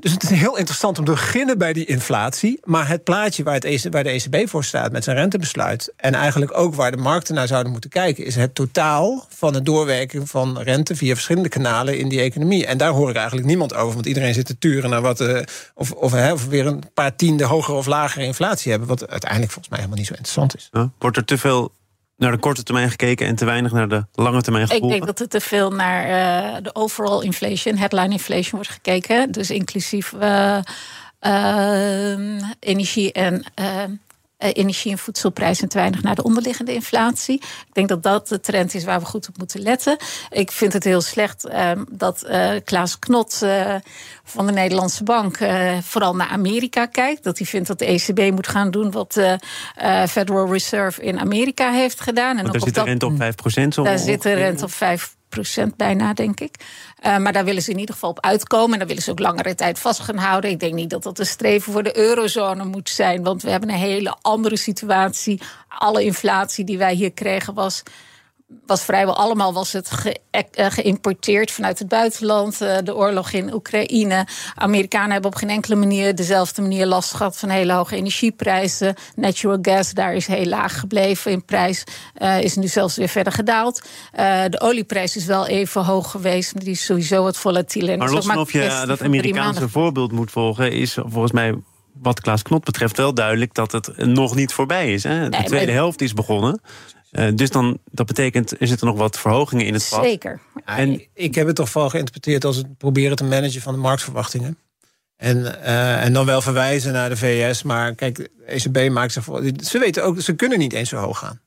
dus 0.00 0.12
het 0.12 0.22
is 0.22 0.30
heel 0.30 0.56
interessant 0.56 0.98
om 0.98 1.04
te 1.04 1.10
beginnen 1.10 1.58
bij 1.58 1.72
die 1.72 1.84
inflatie. 1.84 2.60
Maar 2.64 2.88
het 2.88 3.04
plaatje 3.04 3.42
waar, 3.42 3.54
het 3.54 3.88
waar 3.90 4.04
de 4.04 4.10
ECB 4.10 4.48
voor 4.48 4.64
staat 4.64 4.92
met 4.92 5.04
zijn 5.04 5.16
rentebesluit. 5.16 5.92
en 5.96 6.14
eigenlijk 6.14 6.58
ook 6.58 6.74
waar 6.74 6.90
de 6.90 6.96
markten 6.96 7.34
naar 7.34 7.46
zouden 7.46 7.72
moeten 7.72 7.90
kijken. 7.90 8.24
is 8.24 8.34
het 8.34 8.54
totaal 8.54 9.26
van 9.28 9.54
het 9.54 9.64
doorwerken 9.64 10.26
van 10.26 10.58
rente 10.58 10.96
via 10.96 11.14
verschillende 11.14 11.48
kanalen 11.48 11.98
in 11.98 12.08
die 12.08 12.20
economie. 12.20 12.66
En 12.66 12.78
daar 12.78 12.90
hoor 12.90 13.10
ik 13.10 13.16
eigenlijk 13.16 13.46
niemand 13.46 13.74
over. 13.74 13.94
Want 13.94 14.06
iedereen 14.06 14.34
zit 14.34 14.46
te 14.46 14.58
turen 14.58 14.90
naar 14.90 15.02
wat. 15.02 15.20
Uh, 15.20 15.40
of, 15.74 15.92
of, 15.92 16.12
of 16.14 16.42
we 16.44 16.48
weer 16.48 16.66
een 16.66 16.82
paar 16.94 17.16
tiende 17.16 17.44
hogere 17.44 17.76
of 17.76 17.86
lagere 17.86 18.24
inflatie 18.24 18.70
hebben. 18.70 18.88
Wat 18.88 19.08
uiteindelijk 19.08 19.52
volgens 19.52 19.68
mij 19.68 19.78
helemaal 19.78 19.98
niet 19.98 20.08
zo 20.08 20.14
interessant 20.14 20.56
is. 20.56 20.70
Wordt 20.98 21.16
er 21.16 21.24
te 21.24 21.38
veel 21.38 21.72
naar 22.16 22.30
de 22.30 22.38
korte 22.38 22.62
termijn 22.62 22.90
gekeken 22.90 23.26
en 23.26 23.34
te 23.34 23.44
weinig 23.44 23.72
naar 23.72 23.88
de 23.88 24.04
lange 24.12 24.42
termijn 24.42 24.66
gekeken? 24.66 24.86
Ik 24.86 24.92
denk 24.92 25.06
dat 25.06 25.20
er 25.20 25.28
te 25.28 25.40
veel 25.40 25.70
naar 25.70 26.04
uh, 26.04 26.56
de 26.62 26.74
overall 26.74 27.24
inflation, 27.24 27.76
headline 27.76 28.10
inflation 28.10 28.50
wordt 28.50 28.68
gekeken. 28.68 29.32
Dus 29.32 29.50
inclusief 29.50 30.12
uh, 30.12 30.58
uh, 31.20 32.38
energie 32.60 33.12
en 33.12 33.44
energie- 34.42 34.90
en 34.90 34.98
voedselprijzen 34.98 35.62
en 35.62 35.68
te 35.68 35.78
weinig 35.78 36.02
naar 36.02 36.14
de 36.14 36.22
onderliggende 36.22 36.74
inflatie. 36.74 37.34
Ik 37.34 37.72
denk 37.72 37.88
dat 37.88 38.02
dat 38.02 38.28
de 38.28 38.40
trend 38.40 38.74
is 38.74 38.84
waar 38.84 39.00
we 39.00 39.06
goed 39.06 39.28
op 39.28 39.38
moeten 39.38 39.60
letten. 39.60 39.96
Ik 40.30 40.52
vind 40.52 40.72
het 40.72 40.84
heel 40.84 41.00
slecht 41.00 41.46
uh, 41.46 41.70
dat 41.90 42.24
uh, 42.26 42.50
Klaas 42.64 42.98
Knot 42.98 43.46
van 44.24 44.46
de 44.46 44.52
Nederlandse 44.52 45.04
Bank 45.04 45.38
vooral 45.82 46.16
naar 46.16 46.28
Amerika 46.28 46.86
kijkt. 46.86 47.24
Dat 47.24 47.38
hij 47.38 47.46
vindt 47.46 47.68
dat 47.68 47.78
de 47.78 47.84
ECB 47.84 48.34
moet 48.34 48.48
gaan 48.48 48.70
doen 48.70 48.90
wat 48.90 49.12
de 49.12 49.38
Federal 50.08 50.52
Reserve 50.52 51.02
in 51.02 51.20
Amerika 51.20 51.72
heeft 51.72 52.00
gedaan. 52.00 52.38
En 52.38 52.44
daar 52.44 52.60
zit 52.60 52.74
de 52.74 52.82
rente 52.82 53.06
op 53.06 53.16
5 53.16 53.34
procent. 53.34 53.74
Daar 53.74 53.98
zit 53.98 54.22
de 54.22 54.32
rente 54.32 54.64
op 54.64 54.72
5 54.72 55.16
procent 55.34 55.76
bijna, 55.76 56.12
denk 56.12 56.40
ik. 56.40 56.54
Uh, 57.06 57.16
maar 57.16 57.32
daar 57.32 57.44
willen 57.44 57.62
ze 57.62 57.70
in 57.70 57.78
ieder 57.78 57.94
geval 57.94 58.10
op 58.10 58.20
uitkomen. 58.20 58.72
En 58.72 58.78
daar 58.78 58.86
willen 58.86 59.02
ze 59.02 59.10
ook 59.10 59.18
langere 59.18 59.54
tijd 59.54 59.78
vast 59.78 60.00
gaan 60.00 60.16
houden. 60.16 60.50
Ik 60.50 60.60
denk 60.60 60.74
niet 60.74 60.90
dat 60.90 61.02
dat 61.02 61.18
een 61.18 61.26
streven 61.26 61.72
voor 61.72 61.82
de 61.82 61.96
eurozone 61.96 62.64
moet 62.64 62.88
zijn. 62.88 63.22
Want 63.22 63.42
we 63.42 63.50
hebben 63.50 63.68
een 63.68 63.74
hele 63.74 64.16
andere 64.20 64.56
situatie. 64.56 65.40
Alle 65.68 66.04
inflatie 66.04 66.64
die 66.64 66.78
wij 66.78 66.94
hier 66.94 67.12
kregen 67.12 67.54
was 67.54 67.82
was 68.66 68.84
vrijwel 68.84 69.16
allemaal 69.16 69.52
was 69.52 69.72
het 69.72 69.90
ge, 69.90 70.16
eh, 70.30 70.66
geïmporteerd 70.70 71.50
vanuit 71.50 71.78
het 71.78 71.88
buitenland. 71.88 72.60
Eh, 72.60 72.76
de 72.84 72.96
oorlog 72.96 73.32
in 73.32 73.54
Oekraïne. 73.54 74.26
Amerikanen 74.54 75.10
hebben 75.10 75.30
op 75.30 75.36
geen 75.36 75.50
enkele 75.50 75.74
manier 75.74 76.14
dezelfde 76.14 76.62
manier 76.62 76.86
last 76.86 77.14
gehad 77.14 77.38
van 77.38 77.48
hele 77.48 77.72
hoge 77.72 77.96
energieprijzen. 77.96 78.94
Natural 79.16 79.58
gas 79.62 79.92
daar 79.92 80.14
is 80.14 80.26
heel 80.26 80.44
laag 80.46 80.80
gebleven 80.80 81.30
in 81.30 81.44
prijs. 81.44 81.84
Uh, 82.18 82.42
is 82.42 82.56
nu 82.56 82.66
zelfs 82.66 82.96
weer 82.96 83.08
verder 83.08 83.32
gedaald. 83.32 83.82
Uh, 84.18 84.42
de 84.48 84.60
olieprijs 84.60 85.16
is 85.16 85.24
wel 85.24 85.46
even 85.46 85.84
hoog 85.84 86.10
geweest, 86.10 86.54
maar 86.54 86.62
die 86.62 86.72
is 86.72 86.84
sowieso 86.84 87.22
wat 87.22 87.36
volatieler. 87.36 87.98
Maar 87.98 88.10
los 88.10 88.26
van 88.26 88.38
of 88.38 88.52
je 88.52 88.82
dat 88.86 89.02
Amerikaanse 89.02 89.68
voorbeeld 89.68 90.12
moet 90.12 90.30
volgen, 90.30 90.72
is 90.72 90.92
volgens 90.94 91.32
mij 91.32 91.54
wat 91.92 92.20
Klaas 92.20 92.42
Knot 92.42 92.64
betreft 92.64 92.96
wel 92.96 93.14
duidelijk 93.14 93.54
dat 93.54 93.72
het 93.72 93.96
nog 93.96 94.34
niet 94.34 94.52
voorbij 94.52 94.92
is. 94.92 95.02
Hè? 95.02 95.28
De 95.28 95.36
nee, 95.36 95.46
tweede 95.46 95.72
helft 95.72 96.00
is 96.00 96.12
begonnen. 96.12 96.60
Uh, 97.12 97.28
dus 97.34 97.50
dan, 97.50 97.78
dat 97.90 98.06
betekent, 98.06 98.60
er 98.60 98.66
zitten 98.66 98.86
nog 98.86 98.96
wat 98.96 99.18
verhogingen 99.18 99.66
in 99.66 99.74
het 99.74 99.86
pad. 99.90 100.04
Zeker. 100.04 100.40
en 100.64 101.02
ik 101.14 101.34
heb 101.34 101.46
het 101.46 101.56
toch 101.56 101.72
wel 101.72 101.88
geïnterpreteerd 101.88 102.44
als 102.44 102.56
het 102.56 102.78
proberen 102.78 103.16
te 103.16 103.24
managen 103.24 103.60
van 103.60 103.74
de 103.74 103.80
marktverwachtingen. 103.80 104.58
En, 105.16 105.36
uh, 105.36 106.04
en 106.04 106.12
dan 106.12 106.26
wel 106.26 106.40
verwijzen 106.40 106.92
naar 106.92 107.08
de 107.08 107.16
VS. 107.16 107.62
Maar 107.62 107.94
kijk, 107.94 108.16
de 108.16 108.30
ECB 108.46 108.90
maakt 108.90 109.12
zich 109.12 109.24
voor. 109.24 109.50
Ze 109.64 109.78
weten 109.78 110.04
ook, 110.04 110.20
ze 110.20 110.34
kunnen 110.34 110.58
niet 110.58 110.72
eens 110.72 110.88
zo 110.88 110.96
hoog 110.96 111.18
gaan. 111.18 111.40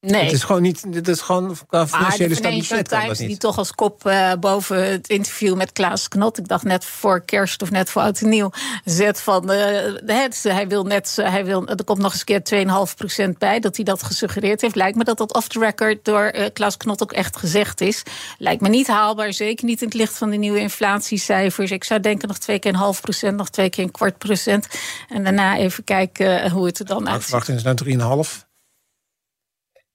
Nee. 0.00 0.22
Het 0.22 0.32
is 0.32 0.42
gewoon 0.42 0.62
niet. 0.62 0.84
Het 0.90 1.08
is 1.08 1.20
gewoon 1.20 1.56
qua 1.66 1.86
financiële 1.86 2.34
stabiliteit. 2.34 2.88
Times 2.88 3.18
die 3.18 3.36
toch 3.36 3.58
als 3.58 3.72
kop 3.72 4.06
uh, 4.06 4.32
boven 4.40 4.90
het 4.90 5.08
interview 5.08 5.56
met 5.56 5.72
Klaas 5.72 6.08
Knot. 6.08 6.38
Ik 6.38 6.48
dacht 6.48 6.64
net 6.64 6.84
voor 6.84 7.20
kerst 7.20 7.62
of 7.62 7.70
net 7.70 7.90
voor 7.90 8.02
oud 8.02 8.20
en 8.20 8.28
nieuw. 8.28 8.50
Zet 8.84 9.20
van. 9.20 9.50
Uh, 9.50 9.58
het, 10.06 10.42
hij 10.42 10.68
wil 10.68 10.84
net. 10.84 11.18
Hij 11.22 11.44
wil, 11.44 11.66
er 11.66 11.84
komt 11.84 11.98
nog 11.98 12.12
eens 12.12 12.24
keer 12.24 12.66
2,5% 13.28 13.38
bij. 13.38 13.60
Dat 13.60 13.76
hij 13.76 13.84
dat 13.84 14.02
gesuggereerd 14.02 14.60
heeft. 14.60 14.74
Lijkt 14.74 14.96
me 14.96 15.04
dat 15.04 15.18
dat 15.18 15.34
off 15.34 15.48
the 15.48 15.58
record 15.58 16.04
door 16.04 16.32
uh, 16.34 16.46
Klaas 16.52 16.76
Knot 16.76 17.02
ook 17.02 17.12
echt 17.12 17.36
gezegd 17.36 17.80
is. 17.80 18.02
Lijkt 18.38 18.60
me 18.60 18.68
niet 18.68 18.86
haalbaar. 18.86 19.32
Zeker 19.32 19.64
niet 19.64 19.80
in 19.80 19.88
het 19.88 19.96
licht 19.96 20.18
van 20.18 20.30
de 20.30 20.36
nieuwe 20.36 20.60
inflatiecijfers. 20.60 21.70
Ik 21.70 21.84
zou 21.84 22.00
denken 22.00 22.28
nog 22.28 22.38
twee 22.38 22.58
keer 22.58 22.70
een 22.70 22.78
half 22.78 23.00
procent. 23.00 23.36
Nog 23.36 23.50
twee 23.50 23.70
keer 23.70 23.84
een 23.84 23.90
kwart 23.90 24.18
procent. 24.18 24.66
En 25.08 25.24
daarna 25.24 25.56
even 25.56 25.84
kijken 25.84 26.50
hoe 26.50 26.66
het 26.66 26.78
er 26.78 26.86
dan 26.86 27.08
uitziet. 27.08 27.24
Verwachting 27.24 27.56
is 27.56 27.62
dan 27.62 28.26
3,5 28.36 28.47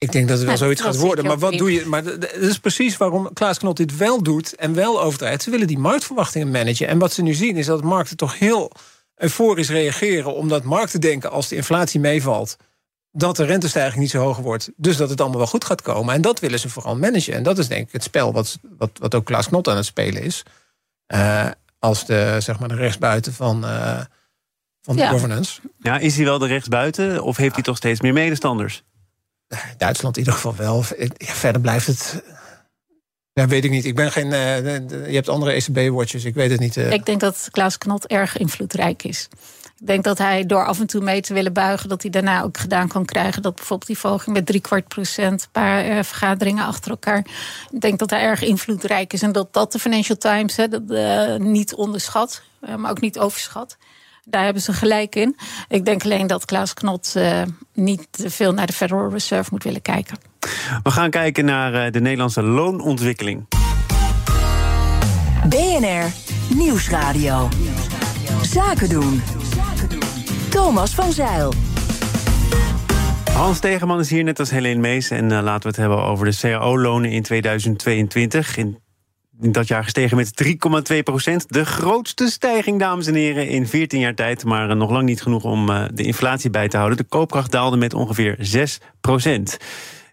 Ik 0.03 0.11
denk 0.11 0.27
dat 0.27 0.37
het 0.37 0.47
wel 0.47 0.57
zoiets 0.57 0.81
gaat 0.81 0.95
worden. 0.95 1.25
Maar 1.25 1.39
wat 1.39 1.57
doe 1.57 1.73
je? 1.73 1.85
Maar 1.85 2.03
dat 2.03 2.33
is 2.33 2.59
precies 2.59 2.97
waarom 2.97 3.33
Klaas 3.33 3.57
Knot 3.57 3.77
dit 3.77 3.97
wel 3.97 4.23
doet 4.23 4.55
en 4.55 4.73
wel 4.73 5.01
overdraait. 5.01 5.43
Ze 5.43 5.49
willen 5.49 5.67
die 5.67 5.77
marktverwachtingen 5.77 6.51
managen. 6.51 6.87
En 6.87 6.99
wat 6.99 7.13
ze 7.13 7.21
nu 7.21 7.33
zien 7.33 7.57
is 7.57 7.65
dat 7.65 7.83
markten 7.83 8.17
toch 8.17 8.39
heel 8.39 8.71
euforisch 9.15 9.69
reageren. 9.69 10.35
Omdat 10.35 10.63
markten 10.63 11.01
denken 11.01 11.31
als 11.31 11.47
de 11.47 11.55
inflatie 11.55 11.99
meevalt 11.99 12.57
dat 13.11 13.35
de 13.35 13.45
rentestijging 13.45 14.01
niet 14.01 14.09
zo 14.09 14.21
hoog 14.21 14.37
wordt. 14.37 14.71
Dus 14.75 14.97
dat 14.97 15.09
het 15.09 15.21
allemaal 15.21 15.37
wel 15.37 15.47
goed 15.47 15.65
gaat 15.65 15.81
komen. 15.81 16.13
En 16.13 16.21
dat 16.21 16.39
willen 16.39 16.59
ze 16.59 16.69
vooral 16.69 16.95
managen. 16.95 17.33
En 17.33 17.43
dat 17.43 17.57
is 17.57 17.67
denk 17.67 17.87
ik 17.87 17.93
het 17.93 18.03
spel 18.03 18.33
wat, 18.33 18.59
wat, 18.77 18.89
wat 18.93 19.15
ook 19.15 19.25
Klaas 19.25 19.47
Knot 19.47 19.67
aan 19.67 19.75
het 19.75 19.85
spelen 19.85 20.21
is. 20.21 20.43
Uh, 21.13 21.49
als 21.79 22.05
de, 22.05 22.35
zeg 22.39 22.59
maar 22.59 22.69
de 22.69 22.75
rechtsbuiten 22.75 23.33
van, 23.33 23.65
uh, 23.65 23.99
van 24.81 24.95
de 24.95 25.07
governance. 25.07 25.61
Ja, 25.79 25.97
is 25.97 26.15
hij 26.15 26.25
wel 26.25 26.39
de 26.39 26.47
rechtsbuiten 26.47 27.23
of 27.23 27.37
heeft 27.37 27.53
hij 27.53 27.63
toch 27.63 27.77
steeds 27.77 28.01
meer 28.01 28.13
medestanders? 28.13 28.83
Duitsland 29.77 30.17
in 30.17 30.23
ieder 30.23 30.39
geval 30.39 30.55
wel. 30.55 30.83
Verder 31.17 31.61
blijft 31.61 31.87
het. 31.87 32.23
Ja, 33.33 33.47
weet 33.47 33.63
ik 33.63 33.71
niet. 33.71 33.85
Ik 33.85 33.95
ben 33.95 34.11
geen. 34.11 34.31
Uh, 34.31 34.57
je 34.87 35.13
hebt 35.15 35.29
andere 35.29 35.51
ECB-watchers. 35.51 36.23
Ik 36.25 36.35
weet 36.35 36.51
het 36.51 36.59
niet. 36.59 36.75
Uh. 36.75 36.91
Ik 36.91 37.05
denk 37.05 37.19
dat 37.19 37.47
Klaas 37.51 37.77
Knot 37.77 38.07
erg 38.07 38.37
invloedrijk 38.37 39.03
is. 39.03 39.27
Ik 39.79 39.87
denk 39.87 40.03
dat 40.03 40.17
hij 40.17 40.45
door 40.45 40.65
af 40.65 40.79
en 40.79 40.87
toe 40.87 41.01
mee 41.01 41.21
te 41.21 41.33
willen 41.33 41.53
buigen, 41.53 41.89
dat 41.89 42.01
hij 42.01 42.11
daarna 42.11 42.43
ook 42.43 42.57
gedaan 42.57 42.87
kan 42.87 43.05
krijgen. 43.05 43.41
Dat 43.41 43.55
bijvoorbeeld 43.55 43.87
die 43.87 43.97
volging 43.97 44.35
met 44.35 44.45
drie 44.45 44.61
kwart 44.61 44.87
procent, 44.87 45.41
een 45.41 45.51
paar 45.51 45.87
uh, 45.87 46.03
vergaderingen 46.03 46.65
achter 46.65 46.91
elkaar. 46.91 47.25
Ik 47.71 47.81
denk 47.81 47.99
dat 47.99 48.09
hij 48.09 48.21
erg 48.21 48.41
invloedrijk 48.41 49.13
is 49.13 49.21
en 49.21 49.31
dat 49.31 49.53
dat 49.53 49.71
de 49.71 49.79
Financial 49.79 50.17
Times 50.17 50.55
hè, 50.55 50.67
dat, 50.67 51.39
niet 51.39 51.73
onderschat, 51.75 52.41
maar 52.77 52.91
ook 52.91 53.01
niet 53.01 53.19
overschat. 53.19 53.77
Daar 54.25 54.43
hebben 54.43 54.61
ze 54.61 54.73
gelijk 54.73 55.15
in. 55.15 55.35
Ik 55.67 55.85
denk 55.85 56.03
alleen 56.03 56.27
dat 56.27 56.45
Klaas 56.45 56.73
Knot 56.73 57.13
uh, 57.17 57.41
niet 57.73 58.07
te 58.11 58.29
veel 58.29 58.53
naar 58.53 58.67
de 58.67 58.73
Federal 58.73 59.09
Reserve 59.09 59.49
moet 59.51 59.63
willen 59.63 59.81
kijken. 59.81 60.17
We 60.83 60.91
gaan 60.91 61.09
kijken 61.09 61.45
naar 61.45 61.85
uh, 61.85 61.91
de 61.91 62.01
Nederlandse 62.01 62.43
loonontwikkeling. 62.43 63.47
BNR 65.49 66.11
Nieuwsradio. 66.55 67.49
Zaken 68.41 68.89
doen. 68.89 69.21
Thomas 70.49 70.95
van 70.95 71.11
Zeil. 71.11 71.53
Hans 73.33 73.59
Tegenman 73.59 73.99
is 73.99 74.09
hier 74.09 74.23
net 74.23 74.39
als 74.39 74.49
Helene 74.49 74.79
Mees. 74.79 75.09
En 75.09 75.29
uh, 75.29 75.41
laten 75.41 75.61
we 75.61 75.67
het 75.67 75.77
hebben 75.77 76.03
over 76.03 76.25
de 76.25 76.37
CAO-lonen 76.41 77.11
in 77.11 77.23
2022. 77.23 78.57
In 78.57 78.82
dat 79.51 79.67
jaar 79.67 79.83
gestegen 79.83 80.17
met 80.17 80.43
3,2 80.91 80.97
procent. 81.03 81.45
De 81.47 81.65
grootste 81.65 82.27
stijging, 82.27 82.79
dames 82.79 83.07
en 83.07 83.13
heren, 83.13 83.47
in 83.47 83.67
14 83.67 83.99
jaar 83.99 84.15
tijd. 84.15 84.45
Maar 84.45 84.69
eh, 84.69 84.75
nog 84.75 84.89
lang 84.89 85.05
niet 85.05 85.21
genoeg 85.21 85.43
om 85.43 85.69
uh, 85.69 85.85
de 85.93 86.03
inflatie 86.03 86.49
bij 86.49 86.67
te 86.67 86.77
houden. 86.77 86.97
De 86.97 87.03
koopkracht 87.03 87.51
daalde 87.51 87.77
met 87.77 87.93
ongeveer 87.93 88.35
6 88.39 88.79
procent. 89.01 89.57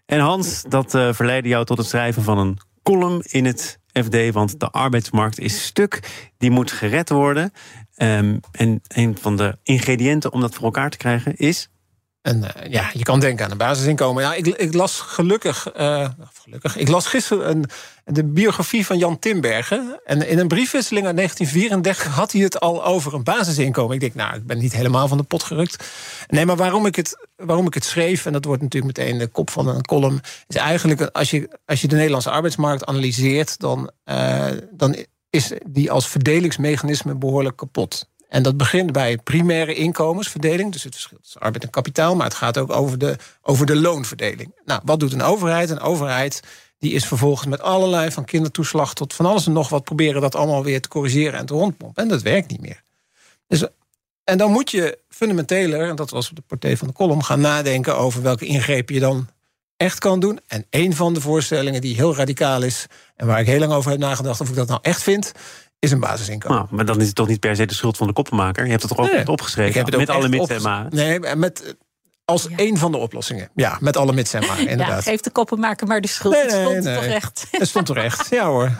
En 0.05 0.19
Hans, 0.19 0.63
dat 0.69 0.93
uh, 0.93 1.13
verleidde 1.13 1.49
jou 1.49 1.65
tot 1.65 1.77
het 1.77 1.87
schrijven 1.87 2.23
van 2.23 2.37
een 2.37 2.57
column 2.83 3.21
in 3.21 3.45
het 3.45 3.79
FD. 3.93 4.31
Want 4.31 4.59
de 4.59 4.69
arbeidsmarkt 4.69 5.39
is 5.39 5.65
stuk. 5.65 5.99
Die 6.37 6.51
moet 6.51 6.71
gered 6.71 7.09
worden. 7.09 7.53
Um, 7.97 8.39
en 8.51 8.81
een 8.87 9.17
van 9.21 9.37
de 9.37 9.57
ingrediënten 9.63 10.33
om 10.33 10.41
dat 10.41 10.53
voor 10.55 10.63
elkaar 10.63 10.89
te 10.89 10.97
krijgen 10.97 11.35
is 11.35 11.69
en 12.21 12.37
uh, 12.37 12.71
ja, 12.71 12.89
je 12.93 13.03
kan 13.03 13.19
denken 13.19 13.45
aan 13.45 13.51
een 13.51 13.57
basisinkomen. 13.57 14.23
Ja, 14.23 14.33
ik, 14.33 14.47
ik 14.47 14.73
las 14.73 14.99
gelukkig, 14.99 15.67
uh, 15.77 16.09
gelukkig, 16.43 16.77
ik 16.77 16.87
las 16.87 17.05
gisteren 17.05 17.49
een, 17.49 17.65
de 18.03 18.23
biografie 18.23 18.85
van 18.85 18.97
Jan 18.97 19.19
Timbergen. 19.19 19.99
En 20.03 20.27
in 20.27 20.39
een 20.39 20.47
briefwisseling 20.47 21.05
uit 21.05 21.15
1934 21.15 22.15
had 22.15 22.31
hij 22.31 22.41
het 22.41 22.59
al 22.59 22.85
over 22.85 23.13
een 23.13 23.23
basisinkomen. 23.23 23.93
Ik 23.93 23.99
denk, 23.99 24.15
nou, 24.15 24.35
ik 24.35 24.45
ben 24.45 24.57
niet 24.57 24.73
helemaal 24.73 25.07
van 25.07 25.17
de 25.17 25.23
pot 25.23 25.43
gerukt. 25.43 25.85
Nee, 26.27 26.45
maar 26.45 26.55
waarom 26.55 26.85
ik 26.85 26.95
het, 26.95 27.27
waarom 27.35 27.67
ik 27.67 27.73
het 27.73 27.85
schreef, 27.85 28.25
en 28.25 28.33
dat 28.33 28.45
wordt 28.45 28.61
natuurlijk 28.61 28.97
meteen 28.97 29.17
de 29.17 29.27
kop 29.27 29.49
van 29.49 29.67
een 29.67 29.85
column, 29.85 30.19
is 30.47 30.55
eigenlijk 30.55 31.01
als 31.01 31.29
je, 31.29 31.59
als 31.65 31.81
je 31.81 31.87
de 31.87 31.95
Nederlandse 31.95 32.29
arbeidsmarkt 32.29 32.85
analyseert, 32.85 33.59
dan, 33.59 33.91
uh, 34.05 34.47
dan 34.71 34.95
is 35.29 35.51
die 35.67 35.91
als 35.91 36.07
verdelingsmechanisme 36.07 37.15
behoorlijk 37.15 37.55
kapot. 37.55 38.09
En 38.31 38.43
dat 38.43 38.57
begint 38.57 38.91
bij 38.91 39.17
primaire 39.17 39.73
inkomensverdeling, 39.73 40.71
dus 40.71 40.83
het 40.83 40.93
verschil 40.93 41.17
tussen 41.21 41.41
arbeid 41.41 41.63
en 41.63 41.69
kapitaal, 41.69 42.15
maar 42.15 42.25
het 42.25 42.35
gaat 42.35 42.57
ook 42.57 42.71
over 42.71 42.97
de, 42.97 43.15
over 43.41 43.65
de 43.65 43.75
loonverdeling. 43.75 44.53
Nou, 44.65 44.81
wat 44.83 44.99
doet 44.99 45.13
een 45.13 45.21
overheid? 45.21 45.69
Een 45.69 45.79
overheid 45.79 46.41
die 46.77 46.93
is 46.93 47.05
vervolgens 47.05 47.47
met 47.47 47.61
allerlei 47.61 48.11
van 48.11 48.25
kindertoeslag 48.25 48.93
tot 48.93 49.13
van 49.13 49.25
alles 49.25 49.45
en 49.45 49.51
nog 49.51 49.69
wat 49.69 49.83
proberen 49.83 50.21
dat 50.21 50.35
allemaal 50.35 50.63
weer 50.63 50.81
te 50.81 50.87
corrigeren 50.87 51.39
en 51.39 51.45
te 51.45 51.53
rondpompen. 51.53 52.03
En 52.03 52.09
dat 52.09 52.21
werkt 52.21 52.51
niet 52.51 52.61
meer. 52.61 52.83
Dus, 53.47 53.65
en 54.23 54.37
dan 54.37 54.51
moet 54.51 54.71
je 54.71 54.97
fundamenteler, 55.09 55.89
en 55.89 55.95
dat 55.95 56.09
was 56.09 56.29
op 56.29 56.35
de 56.35 56.43
partij 56.47 56.77
van 56.77 56.87
de 56.87 56.93
kolom, 56.93 57.21
gaan 57.21 57.41
nadenken 57.41 57.97
over 57.97 58.21
welke 58.21 58.45
ingrepen 58.45 58.93
je 58.93 58.99
dan 58.99 59.27
echt 59.77 59.99
kan 59.99 60.19
doen. 60.19 60.39
En 60.47 60.65
een 60.69 60.95
van 60.95 61.13
de 61.13 61.21
voorstellingen 61.21 61.81
die 61.81 61.95
heel 61.95 62.15
radicaal 62.15 62.61
is 62.61 62.85
en 63.15 63.27
waar 63.27 63.39
ik 63.39 63.47
heel 63.47 63.59
lang 63.59 63.73
over 63.73 63.91
heb 63.91 63.99
nagedacht 63.99 64.41
of 64.41 64.49
ik 64.49 64.55
dat 64.55 64.67
nou 64.67 64.79
echt 64.81 65.03
vind, 65.03 65.31
is 65.81 65.91
een 65.91 65.99
basisinkomen. 65.99 66.57
Nou, 66.57 66.69
maar 66.71 66.85
dan 66.85 66.99
is 66.99 67.05
het 67.05 67.15
toch 67.15 67.27
niet 67.27 67.39
per 67.39 67.55
se 67.55 67.65
de 67.65 67.73
schuld 67.73 67.97
van 67.97 68.07
de 68.07 68.13
koppenmaker. 68.13 68.63
Je 68.63 68.69
hebt 68.69 68.81
het 68.83 68.91
toch 68.95 69.05
ook 69.05 69.11
nee, 69.11 69.27
opgeschreven? 69.27 69.69
Ik 69.69 69.75
heb 69.75 69.85
het 69.85 69.95
ook 69.95 69.99
met 69.99 70.09
alle 70.09 70.29
mits 70.29 70.49
en 70.49 70.61
maar. 70.61 70.85
Nee, 70.89 71.35
met 71.35 71.75
als 72.25 72.47
ja. 72.49 72.55
een 72.55 72.77
van 72.77 72.91
de 72.91 72.97
oplossingen. 72.97 73.49
Ja, 73.55 73.77
met 73.79 73.97
alle 73.97 74.13
mits 74.13 74.33
en 74.33 74.45
maar, 74.45 74.59
inderdaad. 74.59 75.03
Ja, 75.03 75.11
geeft 75.11 75.23
de 75.23 75.29
koppenmaker 75.29 75.87
maar 75.87 76.01
de 76.01 76.07
schuld. 76.07 76.33
Nee, 76.33 76.45
nee, 76.45 76.75
het 76.75 76.83
stond 76.83 76.95
toch 76.95 77.05
echt. 77.05 77.47
Het 77.51 77.67
stond 77.67 77.85
terecht, 77.85 78.29
ja 78.29 78.45
hoor. 78.45 78.71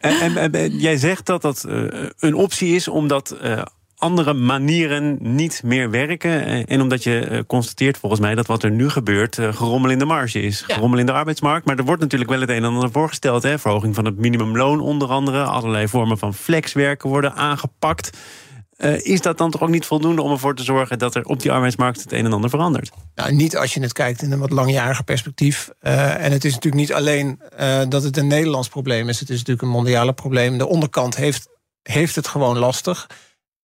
En, 0.00 0.36
en, 0.36 0.52
en, 0.52 0.78
jij 0.78 0.96
zegt 0.96 1.26
dat 1.26 1.42
dat 1.42 1.64
uh, 1.68 2.08
een 2.18 2.34
optie 2.34 2.74
is 2.74 2.88
omdat 2.88 3.36
uh, 3.42 3.62
andere 4.00 4.34
manieren 4.34 5.16
niet 5.20 5.60
meer 5.64 5.90
werken. 5.90 6.44
Eh, 6.44 6.62
en 6.66 6.80
omdat 6.80 7.02
je 7.02 7.20
eh, 7.20 7.40
constateert 7.46 7.98
volgens 7.98 8.20
mij 8.20 8.34
dat 8.34 8.46
wat 8.46 8.62
er 8.62 8.70
nu 8.70 8.88
gebeurt... 8.88 9.38
Eh, 9.38 9.54
gerommel 9.54 9.90
in 9.90 9.98
de 9.98 10.04
marge 10.04 10.40
is. 10.40 10.60
Gerommel 10.60 10.98
in 10.98 11.06
de 11.06 11.12
arbeidsmarkt. 11.12 11.66
Maar 11.66 11.78
er 11.78 11.84
wordt 11.84 12.00
natuurlijk 12.00 12.30
wel 12.30 12.40
het 12.40 12.48
een 12.48 12.56
en 12.56 12.64
ander 12.64 12.90
voorgesteld. 12.90 13.42
Hè? 13.42 13.58
Verhoging 13.58 13.94
van 13.94 14.04
het 14.04 14.16
minimumloon 14.16 14.80
onder 14.80 15.08
andere. 15.08 15.42
Allerlei 15.42 15.88
vormen 15.88 16.18
van 16.18 16.34
flexwerken 16.34 17.08
worden 17.08 17.34
aangepakt. 17.34 18.10
Uh, 18.76 19.04
is 19.04 19.20
dat 19.20 19.38
dan 19.38 19.50
toch 19.50 19.62
ook 19.62 19.68
niet 19.68 19.86
voldoende 19.86 20.22
om 20.22 20.30
ervoor 20.30 20.54
te 20.54 20.62
zorgen... 20.62 20.98
dat 20.98 21.14
er 21.14 21.24
op 21.24 21.40
die 21.40 21.52
arbeidsmarkt 21.52 22.00
het 22.00 22.12
een 22.12 22.24
en 22.24 22.32
ander 22.32 22.50
verandert? 22.50 22.90
Nou, 23.14 23.32
niet 23.32 23.56
als 23.56 23.74
je 23.74 23.80
het 23.80 23.92
kijkt 23.92 24.22
in 24.22 24.32
een 24.32 24.38
wat 24.38 24.50
langjariger 24.50 25.04
perspectief. 25.04 25.70
Uh, 25.82 26.24
en 26.24 26.32
het 26.32 26.44
is 26.44 26.54
natuurlijk 26.54 26.82
niet 26.82 26.92
alleen 26.92 27.40
uh, 27.60 27.80
dat 27.88 28.02
het 28.02 28.16
een 28.16 28.26
Nederlands 28.26 28.68
probleem 28.68 29.08
is. 29.08 29.20
Het 29.20 29.30
is 29.30 29.36
natuurlijk 29.36 29.62
een 29.62 29.72
mondiale 29.72 30.12
probleem. 30.12 30.58
De 30.58 30.68
onderkant 30.68 31.16
heeft, 31.16 31.48
heeft 31.82 32.16
het 32.16 32.28
gewoon 32.28 32.58
lastig... 32.58 33.06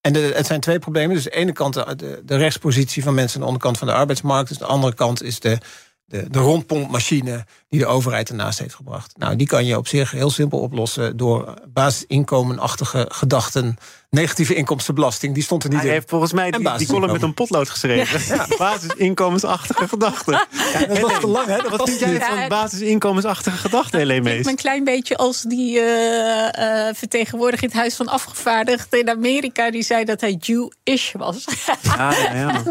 En 0.07 0.15
het 0.15 0.47
zijn 0.47 0.61
twee 0.61 0.79
problemen. 0.79 1.15
Dus 1.15 1.25
de 1.25 1.31
ene 1.31 1.53
kant 1.53 1.75
de, 1.75 2.23
de, 2.25 2.37
rechtspositie 2.37 3.03
van 3.03 3.15
mensen 3.15 3.35
aan 3.35 3.41
de 3.41 3.47
onderkant 3.47 3.79
van 3.79 3.87
de 3.87 3.95
arbeidsmarkt. 3.95 4.49
Dus 4.49 4.59
de 4.59 4.65
andere 4.65 4.95
kant 4.95 5.23
is 5.23 5.41
de, 5.41 5.59
de, 6.05 6.31
de 6.31 6.39
rondpompmachine 6.39 7.47
die 7.69 7.81
de 7.81 7.87
overheid 7.87 8.29
ernaast 8.29 8.59
heeft 8.59 8.75
gebracht. 8.75 9.17
Nou, 9.17 9.37
die 9.37 9.47
kan 9.47 9.65
je 9.65 9.77
op 9.77 9.89
zich 9.89 10.11
heel 10.11 10.31
simpel 10.31 10.59
oplossen 10.59 11.17
door 11.17 11.55
basisinkomenachtige 11.69 13.07
gedachten 13.09 13.77
negatieve 14.17 14.55
inkomstenbelasting, 14.55 15.35
die 15.35 15.43
stond 15.43 15.65
er 15.65 15.69
niet 15.69 15.79
Hij 15.79 15.89
in. 15.89 15.95
heeft 15.95 16.09
volgens 16.09 16.33
mij 16.33 16.51
die, 16.51 16.77
die 16.77 16.87
column 16.87 17.13
met 17.13 17.23
een 17.23 17.35
potlood 17.35 17.71
geschreven. 17.71 18.37
Ja. 18.37 18.47
Basisinkomensachtige 18.59 19.89
gedachten. 19.89 20.33
Ja, 20.33 20.87
dat 20.87 21.01
was 21.01 21.21
te 21.21 21.27
lang, 21.27 21.47
hè? 21.47 21.69
Wat 21.69 21.89
vind 21.89 22.01
jij 22.01 22.21
van 22.21 22.49
basisinkomensachtige 22.49 23.57
gedachten, 23.57 23.99
Helene 23.99 24.21
Mees? 24.21 24.47
Een 24.47 24.57
klein 24.57 24.85
beetje 24.85 25.17
als 25.17 25.43
die 25.43 25.79
uh, 25.79 25.83
uh, 25.83 26.89
vertegenwoordiger 26.93 27.63
in 27.63 27.69
het 27.69 27.79
Huis 27.79 27.95
van 27.95 28.09
Afgevaardigden 28.09 29.01
in 29.01 29.11
Amerika... 29.11 29.71
die 29.71 29.83
zei 29.83 30.05
dat 30.05 30.21
hij 30.21 30.33
Jewish 30.33 31.13
was. 31.13 31.45
Ja, 31.83 32.13
ja, 32.13 32.35
ja. 32.35 32.63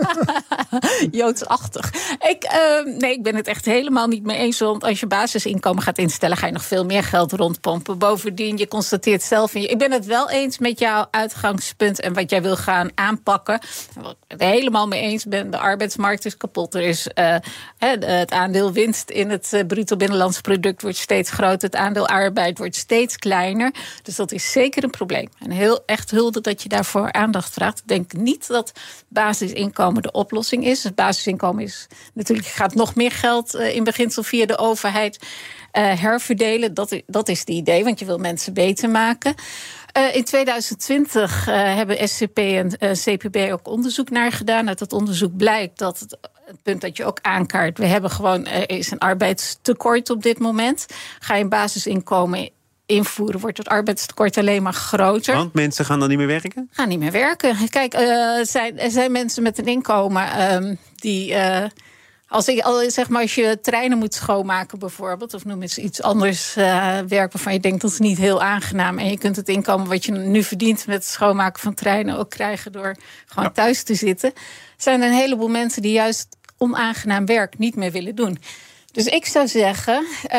Joodsachtig. 1.22 1.94
Ik, 2.20 2.44
uh, 2.44 2.98
nee, 2.98 3.12
ik 3.12 3.24
ben 3.24 3.36
het 3.36 3.48
echt 3.48 3.66
helemaal 3.66 4.08
niet 4.08 4.24
mee 4.24 4.38
eens. 4.38 4.60
Want 4.60 4.84
als 4.84 5.00
je 5.00 5.08
basisinkomen 5.08 5.84
gaat 5.84 5.98
instellen... 5.98 6.38
ga 6.38 6.46
je 6.46 6.54
nog 6.54 6.66
veel 6.66 6.86
meer 6.86 7.04
geld 7.04 7.32
rondpompen. 7.32 7.98
Bovendien, 7.98 8.58
je 8.58 8.68
constateert 8.68 9.24
zelf... 9.24 9.54
In 9.54 9.62
je, 9.62 9.68
ik 9.68 9.78
ben 9.78 9.92
het 9.92 10.06
wel 10.06 10.30
eens 10.30 10.58
met 10.58 10.80
jou 10.80 11.06
uit 11.12 11.34
uitgangspunt 11.36 12.00
en 12.00 12.13
wat 12.13 12.30
jij 12.30 12.42
wil 12.42 12.56
gaan 12.56 12.89
aanpakken. 12.96 13.60
Wat 13.94 14.12
ik 14.12 14.18
het 14.27 14.42
helemaal 14.42 14.88
mee 14.88 15.01
eens 15.01 15.25
ben, 15.25 15.51
de 15.51 15.58
arbeidsmarkt 15.58 16.25
is 16.25 16.38
kapot. 16.38 16.74
Er 16.74 16.82
is 16.82 17.08
uh, 17.15 17.36
het 17.80 18.32
aandeel 18.32 18.72
winst 18.72 19.10
in 19.10 19.30
het 19.30 19.51
uh, 19.54 19.65
bruto 19.68 19.96
binnenlands 19.96 20.42
product 20.42 20.82
wordt 20.82 20.98
steeds 20.98 21.32
groter. 21.32 21.70
Het 21.70 21.75
aandeel 21.75 22.08
arbeid 22.08 22.58
wordt 22.58 22.75
steeds 22.75 23.18
kleiner. 23.18 23.74
Dus 24.04 24.15
dat 24.15 24.32
is 24.32 24.51
zeker 24.51 24.84
een 24.84 24.89
probleem. 24.89 25.30
En 25.39 25.51
heel 25.51 25.84
echt 25.86 26.12
hulde 26.12 26.42
dat 26.42 26.63
je 26.63 26.70
daarvoor 26.70 27.12
aandacht 27.12 27.54
vraagt. 27.54 27.80
Ik 27.80 27.88
denk 27.88 28.13
niet 28.13 28.48
dat 28.48 28.72
basisinkomen 29.08 30.01
de 30.01 30.12
oplossing 30.12 30.65
is. 30.65 30.84
Het 30.84 30.96
basisinkomen 30.96 31.63
is 31.63 31.88
natuurlijk 32.13 32.48
gaat 32.48 32.75
nog 32.75 32.96
meer 32.96 33.12
geld 33.12 33.56
uh, 33.56 33.75
in 33.75 33.84
beginsel 33.84 34.24
via 34.24 34.46
de 34.46 34.58
overheid 34.58 35.20
herverdelen. 35.75 36.74
Dat, 36.74 37.01
dat 37.06 37.30
is 37.30 37.39
het 37.39 37.50
idee, 37.50 37.84
want 37.84 38.00
je 38.00 38.06
wil 38.06 38.18
mensen 38.18 38.54
beter 38.54 38.89
maken. 38.89 39.36
Uh, 39.98 40.16
in 40.16 40.24
2020 40.24 41.48
uh, 41.48 41.56
hebben 41.56 42.08
SCP 42.08 42.38
en 42.38 42.78
uh, 42.80 42.92
CPB 42.92 43.52
ook 43.52 43.68
onderzoek 43.68 44.10
naar 44.10 44.32
gedaan. 44.32 44.68
Uit 44.68 44.80
dat 44.80 44.94
onderzoek 44.94 45.38
blijkt 45.38 45.78
dat 45.78 46.00
het, 46.00 46.18
het 46.46 46.62
punt 46.64 46.82
dat 46.82 46.98
je 46.98 47.06
ook 47.06 47.20
aankaart... 47.22 47.78
we 47.78 47.86
hebben 47.86 48.10
gewoon, 48.10 48.46
er 48.46 48.70
is 48.70 48.92
een 48.92 49.00
arbeidstekort 49.00 50.10
op 50.10 50.24
dit 50.24 50.40
moment. 50.40 50.86
Ga 51.20 51.36
je 51.36 51.44
een 51.44 51.50
basisinkomen 51.50 52.50
invoeren, 52.86 53.40
wordt 53.40 53.58
het 53.58 53.68
arbeidstekort 53.68 54.38
alleen 54.38 54.64
maar 54.64 54.74
groter. 54.74 55.36
Want 55.36 55.54
mensen 55.54 55.86
gaan 55.86 56.00
dan 56.00 56.10
niet 56.10 56.18
meer 56.18 56.28
werken? 56.28 56.70
Gaan 56.72 56.88
niet 56.88 57.00
meer 57.00 57.12
werken. 57.12 57.70
Kijk, 57.70 57.94
er 57.94 58.46
zijn, 58.46 58.80
er 58.80 58.92
zijn 58.92 59.12
mensen 59.12 59.44
met 59.44 59.58
een 59.58 59.66
inkomen 59.66 60.54
um, 60.54 60.78
die 60.96 61.36
Als, 62.36 62.48
ik, 62.48 62.60
al, 62.60 62.89
zeg 62.92 63.10
maar, 63.10 63.22
als 63.22 63.36
je 63.36 63.60
treinen 63.62 63.98
moet 63.98 64.13
schoonmaken 64.13 64.80
bijvoorbeeld, 64.80 65.34
of 65.34 65.46
noem 65.46 65.62
eens 65.62 65.77
iets 65.77 66.01
anders 66.01 66.58
uh, 66.58 67.00
werk 67.08 67.32
waarvan 67.32 67.54
je 67.54 67.60
denkt 67.60 67.82
dat 67.82 67.92
is 67.92 68.00
niet 68.00 68.18
heel 68.18 68.42
aangenaam. 68.42 69.00
En 69.00 69.10
je 69.10 69.18
kunt 69.18 69.36
het 69.36 69.50
inkomen 69.50 69.88
wat 69.88 70.06
je 70.06 70.12
nu 70.12 70.44
verdient 70.44 70.88
met 70.88 70.96
het 70.96 71.06
schoonmaken 71.06 71.62
van 71.62 71.74
treinen 71.74 72.18
ook 72.18 72.30
krijgen 72.30 72.72
door 72.72 72.96
gewoon 73.25 73.51
thuis 73.51 73.84
te 73.84 73.96
zitten. 73.96 74.34
Zijn 74.77 75.01
er 75.01 75.08
een 75.08 75.13
heleboel 75.13 75.48
mensen 75.48 75.82
die 75.82 75.92
juist 75.92 76.27
onaangenaam 76.58 77.25
werk 77.25 77.58
niet 77.58 77.75
meer 77.75 77.92
willen 77.92 78.15
doen. 78.15 78.39
Dus 78.96 79.06
ik 79.06 79.25
zou 79.25 79.48
zeggen, 79.48 80.04
uh, 80.04 80.30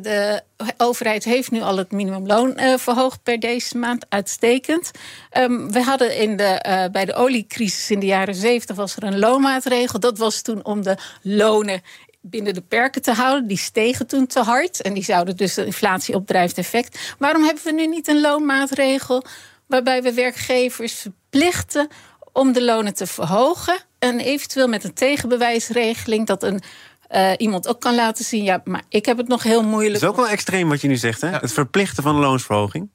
de 0.00 0.42
overheid 0.76 1.24
heeft 1.24 1.50
nu 1.50 1.60
al 1.60 1.76
het 1.76 1.92
minimumloon 1.92 2.60
uh, 2.60 2.76
verhoogd 2.76 3.22
per 3.22 3.40
deze 3.40 3.78
maand. 3.78 4.06
Uitstekend. 4.08 4.90
Um, 5.38 5.72
we 5.72 5.82
hadden 5.82 6.16
in 6.16 6.36
de, 6.36 6.64
uh, 6.68 6.84
bij 6.92 7.04
de 7.04 7.14
oliecrisis 7.14 7.90
in 7.90 8.00
de 8.00 8.06
jaren 8.06 8.34
70 8.34 8.76
was 8.76 8.96
er 8.96 9.02
een 9.02 9.18
loonmaatregel. 9.18 10.00
Dat 10.00 10.18
was 10.18 10.42
toen 10.42 10.64
om 10.64 10.82
de 10.82 10.96
lonen 11.22 11.82
binnen 12.20 12.54
de 12.54 12.60
perken 12.60 13.02
te 13.02 13.12
houden. 13.12 13.46
Die 13.46 13.58
stegen 13.58 14.06
toen 14.06 14.26
te 14.26 14.40
hard. 14.40 14.82
En 14.82 14.94
die 14.94 15.04
zouden 15.04 15.36
dus 15.36 15.54
de 15.54 15.64
inflatie 15.64 16.14
opdrijft 16.14 16.58
effect. 16.58 17.14
Waarom 17.18 17.44
hebben 17.44 17.64
we 17.64 17.72
nu 17.72 17.86
niet 17.86 18.08
een 18.08 18.20
loonmaatregel 18.20 19.24
waarbij 19.66 20.02
we 20.02 20.12
werkgevers 20.12 20.94
verplichten 20.94 21.88
om 22.32 22.52
de 22.52 22.64
lonen 22.64 22.94
te 22.94 23.06
verhogen? 23.06 23.78
En 23.98 24.20
eventueel 24.20 24.68
met 24.68 24.84
een 24.84 24.94
tegenbewijsregeling 24.94 26.26
dat 26.26 26.42
een 26.42 26.62
uh, 27.10 27.32
iemand 27.36 27.68
ook 27.68 27.80
kan 27.80 27.94
laten 27.94 28.24
zien... 28.24 28.44
ja, 28.44 28.60
maar 28.64 28.82
ik 28.88 29.06
heb 29.06 29.16
het 29.16 29.28
nog 29.28 29.42
heel 29.42 29.62
moeilijk. 29.62 29.94
Het 29.94 30.02
is 30.02 30.08
ook 30.08 30.16
wel 30.16 30.28
extreem 30.28 30.68
wat 30.68 30.80
je 30.80 30.88
nu 30.88 30.96
zegt, 30.96 31.20
hè? 31.20 31.28
Het 31.28 31.52
verplichten 31.52 32.02
van 32.02 32.14
de 32.14 32.20
loonsverhoging. 32.20 32.90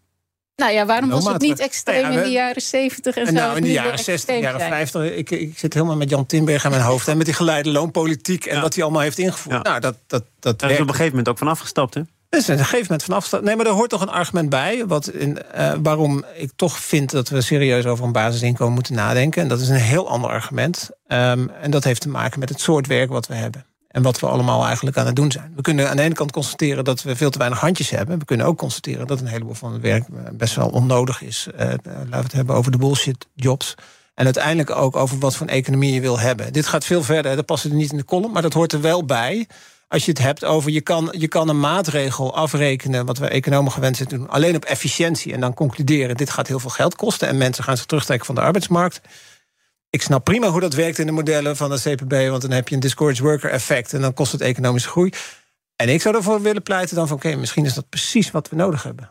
Nou 0.56 0.72
ja, 0.72 0.86
waarom 0.86 1.10
was 1.10 1.26
het 1.26 1.42
niet 1.42 1.60
extreem 1.60 2.12
in 2.12 2.24
de 2.24 2.30
jaren 2.30 2.62
70 2.62 3.16
en, 3.16 3.28
en 3.28 3.34
nou, 3.34 3.58
in 3.58 3.64
de 3.64 3.72
jaren 3.72 4.00
60, 4.00 4.40
jaren 4.40 4.60
50? 4.60 5.12
Ik, 5.12 5.32
ik 5.32 5.60
zit 5.60 5.74
helemaal 5.74 5.96
met 5.96 6.10
Jan 6.10 6.26
Timberg 6.26 6.66
aan 6.66 6.72
mijn 6.72 6.84
hoofd. 6.84 7.08
En 7.08 7.18
met 7.18 7.26
die 7.26 7.36
geleide 7.36 7.70
loonpolitiek 7.70 8.46
en 8.46 8.56
ja. 8.56 8.62
wat 8.62 8.74
hij 8.74 8.84
allemaal 8.84 9.02
heeft 9.02 9.18
ingevoerd. 9.18 9.56
Ja. 9.56 9.62
Nou, 9.62 9.80
dat, 9.80 9.98
dat, 10.08 10.24
dat 10.40 10.60
Daar 10.60 10.72
is 10.72 10.76
op 10.76 10.82
een 10.82 10.90
gegeven 10.90 11.10
moment 11.10 11.30
ook 11.30 11.38
van 11.38 11.48
afgestapt, 11.48 11.94
hè? 11.94 12.02
Er 12.30 12.40
is 12.40 12.48
een 12.48 12.58
gegeven 12.58 12.82
moment 12.82 13.04
van 13.04 13.16
afstand. 13.16 13.44
Nee, 13.44 13.56
maar 13.56 13.66
er 13.66 13.72
hoort 13.72 13.90
toch 13.90 14.02
een 14.02 14.10
argument 14.10 14.50
bij. 14.50 14.86
Wat 14.88 15.08
in, 15.08 15.38
uh, 15.58 15.74
waarom 15.84 16.26
ik 16.36 16.52
toch 16.56 16.78
vind 16.78 17.12
dat 17.12 17.30
we 17.30 17.42
serieus 17.42 17.86
over 17.86 18.06
een 18.06 18.12
basisinkomen 18.12 18.74
moeten 18.74 18.96
nadenken. 18.96 19.42
En 19.42 19.48
dat 19.48 19.60
is 19.60 19.70
een 19.70 19.76
heel 19.76 20.10
ander 20.10 20.30
argument. 20.30 20.90
Um, 21.08 21.50
en 21.50 21.72
dat 21.72 21.84
heeft 21.84 22.02
te 22.02 22.10
maken 22.10 22.40
met 22.40 22.50
het 22.50 22.60
soort 22.60 22.88
werk 22.88 23.10
wat 23.10 23.28
we 23.28 23.34
hebben. 23.34 23.66
En 23.94 24.02
wat 24.02 24.20
we 24.20 24.28
allemaal 24.28 24.66
eigenlijk 24.66 24.98
aan 24.98 25.06
het 25.06 25.16
doen 25.16 25.32
zijn. 25.32 25.54
We 25.56 25.62
kunnen 25.62 25.90
aan 25.90 25.96
de 25.96 26.02
ene 26.02 26.14
kant 26.14 26.32
constateren 26.32 26.84
dat 26.84 27.04
we 27.04 27.16
veel 27.16 27.30
te 27.30 27.38
weinig 27.38 27.60
handjes 27.60 27.90
hebben. 27.90 28.20
We 28.20 28.26
kunnen 28.26 28.46
ook 28.46 28.58
constateren 28.58 29.08
dat 29.08 29.20
een 29.20 29.28
heleboel 29.28 29.54
van 29.54 29.74
het 29.74 29.82
werk 29.82 30.06
best 30.38 30.56
wel 30.56 30.68
onnodig 30.68 31.22
is. 31.22 31.48
Uh, 31.54 31.60
laten 31.60 32.10
we 32.10 32.18
het 32.18 32.32
hebben 32.32 32.56
over 32.56 32.72
de 32.72 32.78
bullshit 32.78 33.28
jobs. 33.36 33.76
En 34.14 34.26
uiteindelijk 34.26 34.70
ook 34.70 34.96
over 34.96 35.20
wat 35.20 35.36
voor 35.36 35.48
economie 35.48 35.94
je 35.94 36.02
wil 36.02 36.20
hebben. 36.20 36.54
Dit 36.54 36.68
gaat 36.68 36.86
veel 36.86 37.04
verder, 37.04 37.36
dat 37.36 37.46
past 37.46 37.64
er 37.64 37.74
niet 37.74 37.92
in 37.92 37.98
de 37.98 38.06
column, 38.06 38.32
maar 38.32 38.42
dat 38.42 38.54
hoort 38.54 38.74
er 38.74 38.82
wel 38.82 39.06
bij. 39.06 39.48
Als 39.88 40.06
je 40.06 40.12
het 40.12 40.20
hebt 40.20 40.46
over 40.46 40.72
je 40.72 40.82
kan, 40.82 41.14
je 41.18 41.28
kan 41.28 41.50
een 41.50 41.60
maatregel 41.60 42.36
afrekenen, 42.36 43.06
wat 43.06 43.18
we 43.18 43.28
economen 43.28 43.72
gewend 43.72 43.96
zijn 43.98 44.10
te 44.10 44.18
doen, 44.18 44.30
alleen 44.30 44.56
op 44.56 44.66
efficiëntie. 44.66 45.34
En 45.34 45.40
dan 45.40 45.54
concluderen: 45.54 46.18
dit 46.18 46.30
gaat 46.30 46.48
heel 46.48 46.60
veel 46.60 46.70
geld 46.70 46.96
kosten. 46.96 47.28
En 47.28 47.38
mensen 47.38 47.64
gaan 47.64 47.78
zich 47.78 47.86
terugtrekken 47.86 48.26
van 48.26 48.36
de 48.36 48.42
arbeidsmarkt 48.42 49.02
ik 49.94 50.02
snap 50.02 50.24
prima 50.24 50.48
hoe 50.50 50.60
dat 50.60 50.74
werkt 50.74 51.00
in 51.00 51.06
de 51.06 51.12
modellen 51.12 51.56
van 51.56 51.70
de 51.70 51.80
CPB, 51.82 52.30
want 52.30 52.42
dan 52.42 52.52
heb 52.52 52.68
je 52.68 52.76
een 52.76 52.82
discouraged 52.82 53.22
worker 53.24 53.50
effect 53.50 53.94
en 53.94 54.02
dan 54.02 54.14
kost 54.14 54.32
het 54.32 54.42
economische 54.42 54.90
groei. 54.90 55.12
En 55.76 55.90
ik 55.90 56.02
zou 56.02 56.16
ervoor 56.16 56.42
willen 56.42 56.64
pleiten 56.64 56.96
dan 56.96 57.08
van 57.08 57.18
oké, 57.18 57.36
misschien 57.36 57.66
is 57.66 57.74
dat 57.74 57.90
precies 57.90 58.32
wat 58.32 58.50
we 58.50 58.56
nodig 58.56 58.84
hebben. 58.84 59.10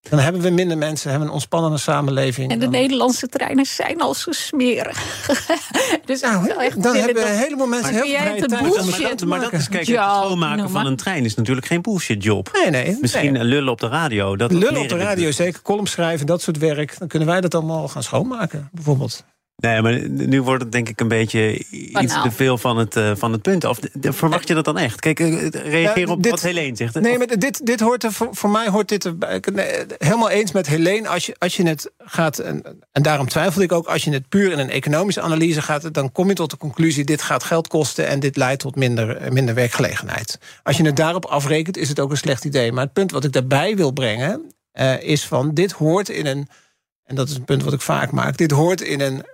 Dan 0.00 0.18
hebben 0.18 0.42
we 0.42 0.50
minder 0.50 0.78
mensen, 0.78 1.10
hebben 1.10 1.28
een 1.28 1.34
ontspannende 1.34 1.78
samenleving. 1.78 2.50
En 2.50 2.58
de 2.58 2.68
Nederlandse 2.68 3.26
treinen 3.26 3.66
zijn 3.66 4.00
al 4.00 4.14
zo 4.14 4.32
smerig. 4.32 5.26
dus 6.06 6.20
nou, 6.20 6.48
echt 6.48 6.82
dan 6.82 6.96
hebben 6.96 7.22
we 7.22 7.30
een 7.30 7.36
heleboel 7.36 7.66
mensen 7.66 7.94
heel 7.94 8.04
veel 8.04 8.46
tijd 8.46 9.24
Maar 9.24 9.40
dat 9.40 9.52
is, 9.52 9.68
kijk, 9.68 9.86
het 9.86 9.96
schoonmaken 9.96 10.70
van 10.70 10.86
een 10.86 10.96
trein 10.96 11.24
is 11.24 11.34
natuurlijk 11.34 11.66
geen 11.66 11.82
bullshit 11.82 12.22
job. 12.22 12.50
Nee, 12.52 12.70
nee. 12.70 12.98
Misschien 13.00 13.32
nee. 13.32 13.44
lullen 13.44 13.72
op 13.72 13.80
de 13.80 13.88
radio. 13.88 14.36
Dat 14.36 14.52
lullen 14.52 14.80
op 14.80 14.88
de 14.88 14.96
radio, 14.96 15.30
zeker. 15.30 15.62
Column 15.62 15.86
schrijven, 15.86 16.26
dat 16.26 16.42
soort 16.42 16.58
werk. 16.58 16.98
Dan 16.98 17.08
kunnen 17.08 17.28
wij 17.28 17.40
dat 17.40 17.54
allemaal 17.54 17.88
gaan 17.88 18.02
schoonmaken, 18.02 18.68
bijvoorbeeld. 18.72 19.24
Nee, 19.56 19.82
maar 19.82 20.08
nu 20.08 20.42
wordt 20.42 20.62
het 20.62 20.72
denk 20.72 20.88
ik 20.88 21.00
een 21.00 21.08
beetje 21.08 21.64
iets 21.70 22.22
te 22.22 22.30
veel 22.30 22.58
van 22.58 22.76
het, 22.76 22.96
uh, 22.96 23.12
van 23.16 23.32
het 23.32 23.42
punt 23.42 23.64
af. 23.64 23.78
Verwacht 24.00 24.48
je 24.48 24.54
dat 24.54 24.64
dan 24.64 24.78
echt? 24.78 25.00
Kijk, 25.00 25.20
uh, 25.20 25.48
reageer 25.48 26.06
ja, 26.06 26.12
op 26.12 26.22
dit, 26.22 26.30
wat 26.30 26.40
Helene 26.40 26.76
zegt. 26.76 27.00
Nee, 27.00 27.18
maar 27.18 27.26
dit, 27.26 27.66
dit 27.66 27.80
hoort 27.80 28.04
er, 28.04 28.12
voor, 28.12 28.28
voor 28.30 28.50
mij 28.50 28.68
hoort 28.68 28.88
dit 28.88 29.04
er, 29.04 29.14
nee, 29.52 29.66
helemaal 29.98 30.30
eens 30.30 30.52
met 30.52 30.66
Helene. 30.66 31.08
Als 31.08 31.26
je, 31.26 31.34
als 31.38 31.56
je 31.56 31.66
het 31.66 31.90
gaat, 31.98 32.38
en, 32.38 32.62
en 32.92 33.02
daarom 33.02 33.28
twijfel 33.28 33.62
ik 33.62 33.72
ook... 33.72 33.86
als 33.86 34.04
je 34.04 34.10
het 34.10 34.28
puur 34.28 34.52
in 34.52 34.58
een 34.58 34.70
economische 34.70 35.20
analyse 35.20 35.62
gaat... 35.62 35.94
dan 35.94 36.12
kom 36.12 36.28
je 36.28 36.34
tot 36.34 36.50
de 36.50 36.56
conclusie, 36.56 37.04
dit 37.04 37.22
gaat 37.22 37.44
geld 37.44 37.68
kosten... 37.68 38.06
en 38.06 38.20
dit 38.20 38.36
leidt 38.36 38.60
tot 38.60 38.76
minder, 38.76 39.32
minder 39.32 39.54
werkgelegenheid. 39.54 40.38
Als 40.62 40.76
je 40.76 40.84
het 40.84 40.96
daarop 40.96 41.24
afrekent, 41.24 41.76
is 41.76 41.88
het 41.88 42.00
ook 42.00 42.10
een 42.10 42.16
slecht 42.16 42.44
idee. 42.44 42.72
Maar 42.72 42.84
het 42.84 42.92
punt 42.92 43.10
wat 43.10 43.24
ik 43.24 43.32
daarbij 43.32 43.76
wil 43.76 43.90
brengen... 43.90 44.52
Uh, 44.80 45.02
is 45.02 45.26
van, 45.26 45.54
dit 45.54 45.72
hoort 45.72 46.08
in 46.08 46.26
een... 46.26 46.48
en 47.04 47.14
dat 47.14 47.28
is 47.28 47.34
een 47.34 47.44
punt 47.44 47.62
wat 47.62 47.72
ik 47.72 47.80
vaak 47.80 48.10
maak... 48.10 48.36
dit 48.36 48.50
hoort 48.50 48.80
in 48.80 49.00
een 49.00 49.24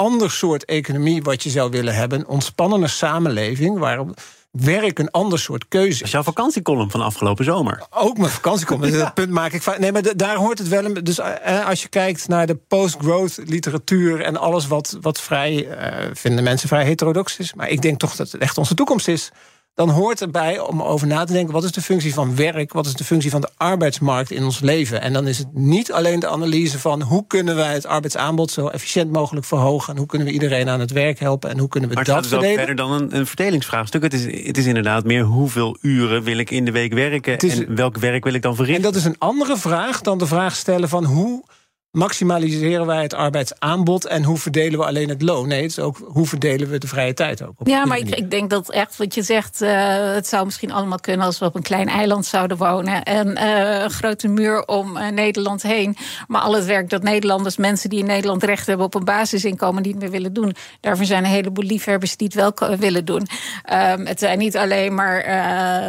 ander 0.00 0.30
soort 0.30 0.64
economie 0.64 1.22
wat 1.22 1.42
je 1.42 1.50
zou 1.50 1.70
willen 1.70 1.94
hebben. 1.94 2.18
Een 2.18 2.26
ontspannende 2.26 2.88
samenleving 2.88 3.78
waar 3.78 4.06
werk 4.50 4.98
een 4.98 5.10
ander 5.10 5.38
soort 5.38 5.68
keuze. 5.68 5.98
Dat 5.98 6.06
is 6.06 6.12
jouw 6.12 6.22
vakantiecolumn 6.22 6.90
van 6.90 7.00
afgelopen 7.00 7.44
zomer. 7.44 7.82
Ook 7.90 8.18
mijn 8.18 8.30
vakantiecolumn. 8.30 8.92
Dat 8.92 9.14
punt 9.20 9.30
maak 9.30 9.52
ik. 9.52 9.78
Nee, 9.78 9.92
maar 9.92 10.16
daar 10.16 10.36
hoort 10.36 10.58
het 10.58 10.68
wel. 10.68 11.02
Dus 11.02 11.18
eh, 11.18 11.66
als 11.66 11.82
je 11.82 11.88
kijkt 11.88 12.28
naar 12.28 12.46
de 12.46 12.54
post-growth 12.54 13.40
literatuur 13.44 14.20
en 14.20 14.36
alles 14.36 14.66
wat, 14.66 14.98
wat 15.00 15.20
vrij, 15.20 15.66
uh, 15.66 16.10
vinden 16.12 16.44
mensen 16.44 16.68
vrij 16.68 16.84
heterodox 16.84 17.38
is. 17.38 17.54
Maar 17.54 17.68
ik 17.68 17.82
denk 17.82 17.98
toch 17.98 18.16
dat 18.16 18.32
het 18.32 18.40
echt 18.40 18.58
onze 18.58 18.74
toekomst 18.74 19.08
is 19.08 19.30
dan 19.74 19.90
hoort 19.90 20.20
erbij 20.20 20.58
om 20.58 20.82
over 20.82 21.06
na 21.06 21.24
te 21.24 21.32
denken... 21.32 21.54
wat 21.54 21.64
is 21.64 21.72
de 21.72 21.82
functie 21.82 22.14
van 22.14 22.36
werk, 22.36 22.72
wat 22.72 22.86
is 22.86 22.94
de 22.94 23.04
functie 23.04 23.30
van 23.30 23.40
de 23.40 23.48
arbeidsmarkt 23.56 24.30
in 24.30 24.44
ons 24.44 24.60
leven. 24.60 25.00
En 25.00 25.12
dan 25.12 25.28
is 25.28 25.38
het 25.38 25.54
niet 25.54 25.92
alleen 25.92 26.20
de 26.20 26.28
analyse 26.28 26.78
van... 26.78 27.02
hoe 27.02 27.26
kunnen 27.26 27.56
wij 27.56 27.72
het 27.72 27.86
arbeidsaanbod 27.86 28.50
zo 28.50 28.68
efficiënt 28.68 29.12
mogelijk 29.12 29.46
verhogen... 29.46 29.92
en 29.92 29.98
hoe 29.98 30.06
kunnen 30.08 30.26
we 30.26 30.32
iedereen 30.32 30.68
aan 30.68 30.80
het 30.80 30.90
werk 30.90 31.18
helpen 31.18 31.50
en 31.50 31.58
hoe 31.58 31.68
kunnen 31.68 31.88
we 31.88 31.94
maar 31.94 32.04
dat 32.04 32.16
het 32.16 32.26
verdelen. 32.26 32.56
verder 32.56 32.76
dan 32.76 32.92
een, 32.92 33.16
een 33.16 33.26
verdelingsvraagstuk. 33.26 34.02
Het 34.02 34.14
is, 34.14 34.46
het 34.46 34.58
is 34.58 34.66
inderdaad 34.66 35.04
meer 35.04 35.24
hoeveel 35.24 35.76
uren 35.80 36.22
wil 36.22 36.38
ik 36.38 36.50
in 36.50 36.64
de 36.64 36.72
week 36.72 36.92
werken... 36.92 37.38
en 37.38 37.74
welk 37.74 37.98
werk 37.98 38.24
wil 38.24 38.34
ik 38.34 38.42
dan 38.42 38.54
verrichten. 38.54 38.84
En 38.84 38.92
dat 38.92 39.00
is 39.00 39.06
een 39.06 39.18
andere 39.18 39.56
vraag 39.56 40.00
dan 40.00 40.18
de 40.18 40.26
vraag 40.26 40.56
stellen 40.56 40.88
van... 40.88 41.04
hoe 41.04 41.44
maximaliseren 41.90 42.86
wij 42.86 43.02
het 43.02 43.14
arbeidsaanbod 43.14 44.06
en 44.06 44.24
hoe 44.24 44.38
verdelen 44.38 44.78
we 44.78 44.84
alleen 44.84 45.08
het 45.08 45.22
loon? 45.22 45.48
Nee, 45.48 45.62
het 45.62 45.70
is 45.70 45.78
ook 45.78 45.96
hoe 46.04 46.26
verdelen 46.26 46.68
we 46.68 46.78
de 46.78 46.86
vrije 46.86 47.14
tijd 47.14 47.42
ook. 47.42 47.54
ja, 47.64 47.84
maar 47.84 47.98
ik, 47.98 48.14
ik, 48.14 48.30
denk 48.30 48.50
dat 48.50 48.70
echt 48.70 48.96
wat 48.96 49.14
je 49.14 49.22
zegt, 49.22 49.62
uh, 49.62 49.70
het 50.14 50.26
zou 50.26 50.44
misschien 50.44 50.72
allemaal 50.72 50.98
kunnen 50.98 51.26
als 51.26 51.38
we 51.38 51.44
op 51.44 51.54
een 51.54 51.62
klein 51.62 51.88
eiland 51.88 52.26
zouden 52.26 52.56
wonen 52.56 53.02
en 53.02 53.26
uh, 53.26 53.82
een 53.82 53.90
grote 53.90 54.28
muur 54.28 54.66
om 54.66 54.96
uh, 54.96 55.08
Nederland 55.08 55.62
heen. 55.62 55.96
Maar 56.26 56.40
al 56.40 56.54
het 56.54 56.64
werk 56.64 56.90
dat 56.90 57.02
Nederlanders, 57.02 57.56
mensen 57.56 57.90
die 57.90 57.98
in 57.98 58.06
Nederland 58.06 58.42
recht 58.42 58.66
hebben 58.66 58.86
op 58.86 58.94
een 58.94 59.04
basisinkomen, 59.04 59.82
niet 59.82 59.98
meer 59.98 60.10
willen 60.10 60.32
doen, 60.32 60.54
daarvoor 60.80 61.04
zijn 61.04 61.24
een 61.24 61.30
heleboel 61.30 61.64
liefhebbers 61.64 62.16
die 62.16 62.30
het 62.32 62.56
wel 62.58 62.76
willen 62.76 63.04
doen. 63.04 63.26
Um, 63.72 64.06
het 64.06 64.18
zijn 64.18 64.38
niet 64.38 64.56
alleen 64.56 64.94
maar 64.94 65.24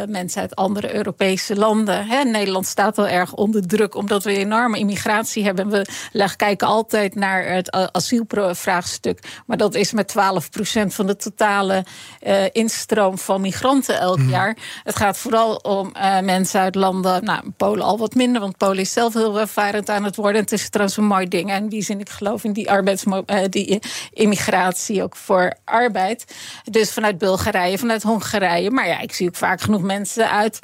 mensen 0.08 0.40
uit 0.40 0.54
andere 0.54 0.94
Europese 0.94 1.56
landen. 1.56 2.06
Hè. 2.06 2.22
Nederland 2.22 2.66
staat 2.66 2.98
al 2.98 3.08
erg 3.08 3.34
onder 3.34 3.66
druk 3.66 3.94
omdat 3.94 4.24
we 4.24 4.36
enorme 4.36 4.78
immigratie 4.78 5.44
hebben. 5.44 5.68
We 5.68 5.86
leg, 6.12 6.36
kijken 6.36 6.66
altijd 6.66 7.14
naar 7.14 7.44
het 7.44 7.70
asielvraagstuk. 7.92 9.42
Maar 9.46 9.56
dat 9.56 9.74
is 9.74 9.92
met 9.92 10.14
12% 10.18 10.86
van 10.86 11.06
de 11.06 11.16
totale 11.16 11.84
uh, 12.26 12.44
instroom 12.52 13.18
van 13.18 13.40
migranten 13.40 13.98
elk 13.98 14.18
mm. 14.18 14.28
jaar. 14.28 14.56
Het 14.84 14.96
gaat 14.96 15.18
vooral 15.18 15.54
om 15.54 15.92
uh, 15.96 16.20
mensen 16.20 16.60
uit 16.60 16.74
landen, 16.74 17.24
nou, 17.24 17.50
Polen 17.56 17.84
al 17.84 17.98
wat 17.98 18.14
minder, 18.14 18.40
want 18.40 18.56
Polen 18.56 18.78
is 18.78 18.92
zelf 18.92 19.14
heel 19.14 19.40
ervarend 19.40 19.88
aan 19.88 20.04
het 20.04 20.16
worden. 20.16 20.40
Het 20.40 20.52
is 20.52 20.68
trouwens 20.68 20.96
een 20.96 21.04
mooi 21.04 21.28
ding. 21.28 21.50
En 21.50 21.62
in 21.62 21.68
die 21.68 21.82
zin, 21.82 22.00
ik 22.00 22.10
geloof 22.10 22.44
in 22.44 22.52
die, 22.52 22.70
arbeids, 22.70 23.04
uh, 23.04 23.20
die 23.48 23.82
immigratie 24.12 25.02
ook 25.02 25.16
voor 25.16 25.54
arbeid. 25.64 26.34
Dus 26.64 26.92
vanuit 26.92 27.18
Bulgarije, 27.18 27.78
vanuit 27.78 28.02
Hongarije. 28.02 28.70
Maar 28.70 28.88
ja, 28.88 29.00
ik 29.00 29.12
zie 29.12 29.28
ook 29.28 29.36
vaak 29.36 29.60
genoeg 29.60 29.82
mensen 29.82 30.30
uit 30.30 30.58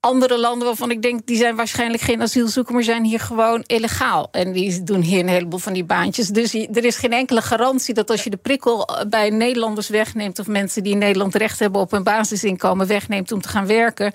andere 0.00 0.38
landen 0.38 0.66
waarvan 0.66 0.90
ik 0.90 1.02
denk, 1.02 1.26
die 1.26 1.36
zijn 1.36 1.56
waarschijnlijk 1.56 2.02
geen 2.02 2.22
asielzoeker, 2.22 2.74
maar 2.74 2.82
zijn 2.82 3.04
hier 3.04 3.20
gewoon 3.20 3.62
illegaal. 3.66 4.28
En 4.30 4.52
die 4.52 4.82
doen 4.82 5.00
hier 5.00 5.20
een 5.20 5.28
heleboel 5.28 5.58
van 5.58 5.72
die 5.72 5.84
baantjes. 5.84 6.28
Dus 6.28 6.54
er 6.54 6.84
is 6.84 6.96
geen 6.96 7.12
enkele 7.12 7.42
garantie 7.42 7.94
dat 7.94 8.10
als 8.10 8.24
je 8.24 8.30
de 8.30 8.36
prikkel 8.36 8.88
bij 9.08 9.30
Nederlanders 9.30 9.88
wegneemt, 9.88 10.38
of 10.38 10.46
mensen 10.46 10.82
die 10.82 10.92
in 10.92 10.98
Nederland 10.98 11.34
recht 11.34 11.58
hebben 11.58 11.80
op 11.80 11.92
een 11.92 12.02
basisinkomen 12.02 12.86
wegneemt 12.86 13.32
om 13.32 13.40
te 13.40 13.48
gaan 13.48 13.66
werken, 13.66 14.12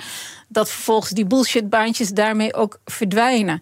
dat 0.48 0.69
vervolgens 0.69 1.12
die 1.12 1.26
bullshitbaantjes 1.26 2.10
daarmee 2.10 2.54
ook 2.54 2.80
verdwijnen. 2.86 3.62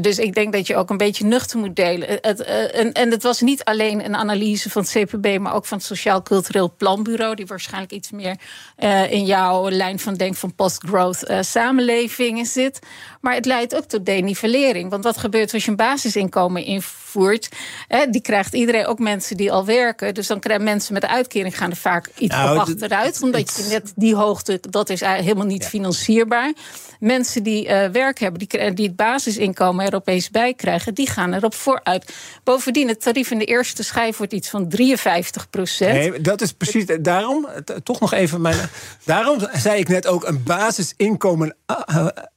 Dus 0.00 0.18
ik 0.18 0.34
denk 0.34 0.52
dat 0.52 0.66
je 0.66 0.76
ook 0.76 0.90
een 0.90 0.96
beetje 0.96 1.24
nuchter 1.24 1.58
moet 1.58 1.76
delen. 1.76 2.18
Het, 2.20 2.40
uh, 2.40 2.78
en, 2.78 2.92
en 2.92 3.10
het 3.10 3.22
was 3.22 3.40
niet 3.40 3.64
alleen 3.64 4.04
een 4.04 4.16
analyse 4.16 4.70
van 4.70 4.82
het 4.82 4.90
CPB, 4.90 5.38
maar 5.38 5.54
ook 5.54 5.66
van 5.66 5.78
het 5.78 5.86
Sociaal 5.86 6.22
Cultureel 6.22 6.74
Planbureau, 6.76 7.34
die 7.34 7.46
waarschijnlijk 7.46 7.92
iets 7.92 8.10
meer 8.10 8.36
uh, 8.78 9.12
in 9.12 9.24
jouw 9.24 9.70
lijn 9.70 9.98
van 9.98 10.14
denk 10.14 10.34
van 10.34 10.54
post-growth 10.54 11.30
uh, 11.30 11.38
samenlevingen 11.40 12.46
zit. 12.46 12.78
Maar 13.26 13.34
het 13.34 13.46
leidt 13.46 13.76
ook 13.76 13.84
tot 13.84 14.06
denivellering. 14.06 14.90
Want 14.90 15.04
wat 15.04 15.16
gebeurt 15.16 15.52
als 15.52 15.64
je 15.64 15.70
een 15.70 15.76
basisinkomen 15.76 16.64
invoert? 16.64 17.48
Hè, 17.88 18.06
die 18.10 18.20
krijgt 18.20 18.54
iedereen, 18.54 18.86
ook 18.86 18.98
mensen 18.98 19.36
die 19.36 19.52
al 19.52 19.64
werken. 19.64 20.14
Dus 20.14 20.26
dan 20.26 20.40
krijgen 20.40 20.64
mensen 20.64 20.92
met 20.92 21.02
de 21.02 21.08
uitkering 21.08 21.58
gaan 21.58 21.70
er 21.70 21.76
vaak 21.76 22.10
iets 22.18 22.34
nou, 22.34 22.54
op 22.54 22.60
achteruit. 22.60 23.22
Omdat 23.22 23.56
je 23.56 23.66
net 23.70 23.92
die 23.96 24.14
hoogte, 24.14 24.60
dat 24.70 24.90
is 24.90 25.00
helemaal 25.00 25.46
niet 25.46 25.62
ja. 25.62 25.68
financierbaar. 25.68 26.52
Mensen 27.00 27.42
die 27.42 27.68
uh, 27.68 27.86
werk 27.86 28.18
hebben, 28.18 28.38
die, 28.48 28.72
die 28.72 28.86
het 28.86 28.96
basisinkomen 28.96 29.84
Europees 29.84 30.30
bijkrijgen, 30.30 30.94
die 30.94 31.08
gaan 31.08 31.34
erop 31.34 31.54
vooruit. 31.54 32.14
Bovendien, 32.44 32.88
het 32.88 33.02
tarief 33.02 33.30
in 33.30 33.38
de 33.38 33.44
eerste 33.44 33.82
schijf 33.82 34.16
wordt 34.16 34.32
iets 34.32 34.48
van 34.48 34.68
53 34.68 35.50
procent. 35.50 35.92
Nee, 35.92 36.20
dat 36.20 36.40
is 36.40 36.52
precies. 36.52 36.84
Daarom, 37.00 37.48
toch 37.82 38.00
nog 38.00 38.12
even 38.12 38.40
mijn. 38.40 38.68
Daarom 39.04 39.38
zei 39.52 39.80
ik 39.80 39.88
net 39.88 40.06
ook 40.06 40.24
een 40.24 40.42
basisinkomen 40.42 41.56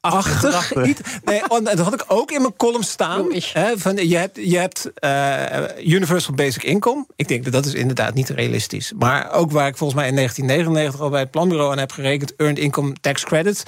achtig. 0.02 0.73
Nee, 1.24 1.42
dat 1.63 1.80
had 1.80 1.94
ik 1.94 2.06
ook 2.08 2.32
in 2.32 2.42
mijn 2.42 2.56
column 2.56 2.84
staan. 2.84 3.34
Hè, 3.34 3.78
van, 3.78 3.96
je 3.96 4.18
hebt, 4.18 4.36
je 4.36 4.58
hebt 4.58 4.92
uh, 5.04 5.94
Universal 5.94 6.34
Basic 6.34 6.63
Income. 6.63 7.06
Ik 7.15 7.28
denk 7.28 7.44
dat 7.44 7.54
dat 7.54 7.65
is 7.65 7.74
inderdaad 7.74 8.13
niet 8.13 8.30
realistisch. 8.30 8.94
Maar 8.98 9.32
ook 9.32 9.52
waar 9.52 9.68
ik 9.68 9.78
volgens 9.78 10.00
mij 10.00 10.10
in 10.10 10.15
1999 10.15 11.02
al 11.02 11.10
bij 11.10 11.20
het 11.20 11.32
planbureau 11.32 11.72
aan 11.72 11.78
heb 11.78 11.92
gerekend... 11.92 12.36
Earned 12.36 12.60
Income 12.60 12.96
Tax 13.02 13.24
Credit 13.24 13.63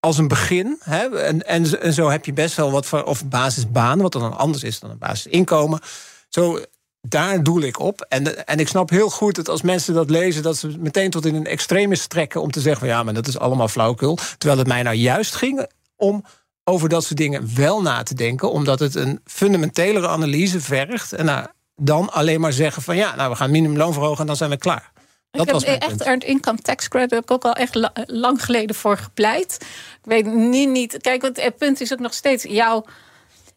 als 0.00 0.18
een 0.18 0.28
begin. 0.28 0.78
Hè, 0.80 1.18
en, 1.18 1.46
en, 1.46 1.92
zo 1.92 2.08
heb 2.08 2.24
je 2.24 2.32
best 2.32 2.56
wel 2.56 2.70
wat 2.70 2.86
voor 2.86 3.04
of 3.04 3.28
basisbanen, 3.28 4.02
wat 4.02 4.12
dan 4.12 4.38
anders 4.38 4.62
is 4.62 4.80
dan 4.80 4.90
een 4.90 4.98
basisinkomen. 4.98 5.80
Zo, 6.28 6.60
daar 7.00 7.42
doel 7.42 7.60
ik 7.60 7.78
op. 7.78 8.06
En, 8.08 8.46
en 8.46 8.58
ik 8.58 8.68
snap 8.68 8.90
heel 8.90 9.10
goed 9.10 9.34
dat 9.34 9.48
als 9.48 9.62
mensen 9.62 9.94
dat 9.94 10.10
lezen, 10.10 10.42
dat 10.42 10.56
ze 10.56 10.78
meteen 10.78 11.10
tot 11.10 11.26
in 11.26 11.34
een 11.34 11.46
extreme 11.46 11.94
strekken 11.94 12.42
om 12.42 12.50
te 12.50 12.60
zeggen: 12.60 12.80
van 12.80 12.88
ja, 12.88 13.02
maar 13.02 13.14
dat 13.14 13.26
is 13.26 13.38
allemaal 13.38 13.68
flauwkul. 13.68 14.18
Terwijl 14.38 14.58
het 14.58 14.68
mij 14.68 14.82
nou 14.82 14.96
juist 14.96 15.34
ging 15.34 15.66
om 15.96 16.24
over 16.64 16.88
dat 16.88 17.04
soort 17.04 17.18
dingen 17.18 17.54
wel 17.54 17.82
na 17.82 18.02
te 18.02 18.14
denken, 18.14 18.50
omdat 18.50 18.78
het 18.78 18.94
een 18.94 19.20
fundamentelere 19.24 20.08
analyse 20.08 20.60
vergt. 20.60 21.12
En 21.12 21.24
nou, 21.24 21.46
dan 21.76 22.12
alleen 22.12 22.40
maar 22.40 22.52
zeggen 22.52 22.82
van 22.82 22.96
ja, 22.96 23.14
nou 23.14 23.30
we 23.30 23.36
gaan 23.36 23.50
minimumloon 23.50 23.92
verhogen 23.92 24.20
en 24.20 24.26
dan 24.26 24.36
zijn 24.36 24.50
we 24.50 24.56
klaar. 24.56 24.92
Dat 25.30 25.62
ik 25.62 25.68
heb 25.68 25.82
echt 25.82 26.02
earned 26.02 26.24
income 26.24 26.58
tax 26.58 26.88
credit 26.88 27.10
heb 27.10 27.22
ik 27.22 27.30
ook 27.30 27.44
al 27.44 27.52
echt 27.52 27.90
lang 28.06 28.44
geleden 28.44 28.76
voor 28.76 28.96
gepleit. 28.98 29.56
Ik 30.02 30.10
weet 30.10 30.26
niet, 30.26 30.68
niet. 30.68 30.96
Kijk, 31.00 31.22
want 31.22 31.42
het 31.42 31.56
punt 31.56 31.80
is 31.80 31.92
ook 31.92 31.98
nog 31.98 32.14
steeds 32.14 32.44
jouw. 32.44 32.84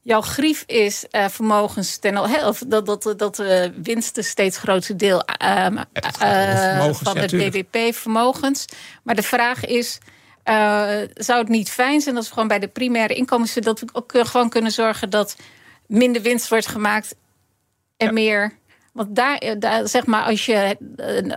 Jouw 0.01 0.21
grief 0.21 0.63
is 0.65 1.05
uh, 1.11 1.27
vermogens 1.27 1.97
ten 1.97 2.17
of 2.17 2.63
dat, 2.67 2.85
dat, 2.85 3.13
dat 3.17 3.35
de 3.35 3.71
uh, 3.75 3.83
winsten 3.83 4.23
steeds 4.23 4.57
grootste 4.57 4.95
deel 4.95 5.23
uh, 5.41 5.67
uh, 6.21 6.89
van 6.91 7.17
het 7.17 7.31
BBP-vermogens. 7.31 8.65
Maar 9.03 9.15
de 9.15 9.23
vraag 9.23 9.65
is: 9.65 9.97
zou 11.13 11.39
het 11.39 11.47
niet 11.47 11.69
fijn 11.69 12.01
zijn 12.01 12.15
als 12.15 12.27
we 12.27 12.33
gewoon 12.33 12.47
bij 12.47 12.59
de 12.59 12.67
primaire 12.67 13.13
inkomsten 13.13 13.61
dat 13.61 13.79
we 13.79 13.87
ook 13.93 14.13
gewoon 14.15 14.49
kunnen 14.49 14.71
zorgen 14.71 15.09
dat 15.09 15.35
minder 15.87 16.21
winst 16.21 16.49
wordt 16.49 16.67
gemaakt 16.67 17.15
en 17.97 18.07
ja. 18.07 18.13
meer 18.13 18.53
want 18.95 19.15
daar, 19.15 19.37
eh, 19.37 19.55
daar, 19.59 19.87
zeg 19.87 20.05
maar, 20.05 20.23
als 20.23 20.45
je 20.45 20.77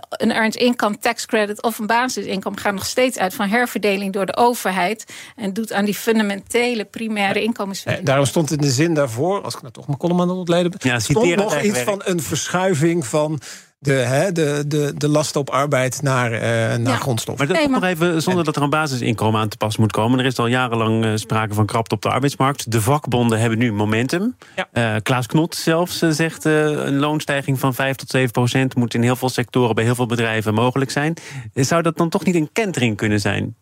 een 0.09 0.31
earned 0.31 0.55
income 0.55 0.97
tax 0.97 1.25
credit 1.25 1.61
of 1.61 1.79
een 1.79 1.87
basisinkomen 1.87 2.59
gaat 2.59 2.73
nog 2.73 2.85
steeds 2.85 3.17
uit 3.17 3.33
van 3.33 3.47
herverdeling 3.47 4.13
door 4.13 4.25
de 4.25 4.35
overheid 4.35 5.05
en 5.35 5.53
doet 5.53 5.73
aan 5.73 5.85
die 5.85 5.93
fundamentele 5.93 6.85
primaire 6.85 7.41
inkomensverdeling. 7.41 8.07
daarom 8.07 8.25
stond 8.25 8.51
in 8.51 8.57
de 8.57 8.69
zin 8.71 8.93
daarvoor, 8.93 9.41
als 9.41 9.55
ik 9.55 9.61
nou 9.61 9.73
toch 9.73 9.87
mijn 9.87 9.99
column 9.99 10.21
aan 10.21 10.29
het 10.29 10.37
ontleden 10.37 10.71
ben, 10.71 10.91
ja, 10.91 10.99
stond 10.99 11.35
nog 11.35 11.61
iets 11.61 11.79
van 11.79 12.01
een 12.05 12.21
verschuiving 12.21 13.05
van 13.05 13.39
de, 13.79 13.91
hè, 13.91 14.31
de, 14.31 14.63
de, 14.67 14.93
de 14.97 15.07
lasten 15.07 15.41
op 15.41 15.49
arbeid 15.49 16.01
naar, 16.01 16.33
uh, 16.33 16.39
naar 16.39 16.79
ja. 16.79 16.95
grondstof. 16.95 17.37
Maar, 17.37 17.47
dat, 17.47 17.69
nog 17.69 17.83
even, 17.83 18.21
zonder 18.21 18.43
dat 18.43 18.55
er 18.55 18.61
een 18.61 18.69
basisinkomen 18.69 19.41
aan 19.41 19.47
te 19.47 19.57
pas 19.57 19.77
moet 19.77 19.91
komen. 19.91 20.19
Er 20.19 20.25
is 20.25 20.37
al 20.37 20.47
jarenlang 20.47 21.05
uh, 21.05 21.11
sprake 21.15 21.53
van 21.53 21.65
krapte 21.65 21.95
op 21.95 22.01
de 22.01 22.09
arbeidsmarkt. 22.09 22.71
De 22.71 22.81
vakbonden 22.81 23.39
hebben 23.39 23.59
nu 23.59 23.73
momentum. 23.73 24.35
Ja. 24.55 24.95
Uh, 24.95 25.01
Klaas 25.03 25.25
Knot 25.25 25.55
zelfs 25.55 25.97
zegt 25.97 26.43
een 26.43 26.99
loonstijging 26.99 27.59
van 27.59 27.73
5 27.73 27.95
tot 27.95 28.09
7 28.09 28.31
procent... 28.31 28.75
moet 28.75 28.93
in 28.93 29.03
heel 29.03 29.15
veel 29.15 29.29
sectoren 29.29 29.75
bij 29.75 29.83
heel 29.83 29.95
veel 29.95 30.05
bedrijven 30.05 30.53
mogelijk 30.53 30.91
zijn. 30.91 31.13
Zou 31.53 31.81
dat 31.81 31.97
dan 31.97 32.09
toch 32.09 32.25
niet 32.25 32.35
een 32.35 32.49
kentering 32.51 32.97
kunnen 32.97 33.19
zijn? 33.19 33.55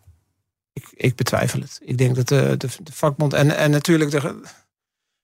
Ik, 0.72 0.84
ik 0.94 1.16
betwijfel 1.16 1.60
het. 1.60 1.80
Ik 1.84 1.98
denk 1.98 2.16
dat 2.16 2.28
de, 2.28 2.54
de, 2.56 2.68
de 2.82 2.92
vakbond... 2.92 3.32
En, 3.32 3.56
en 3.56 3.70
natuurlijk... 3.70 4.10
De, 4.10 4.40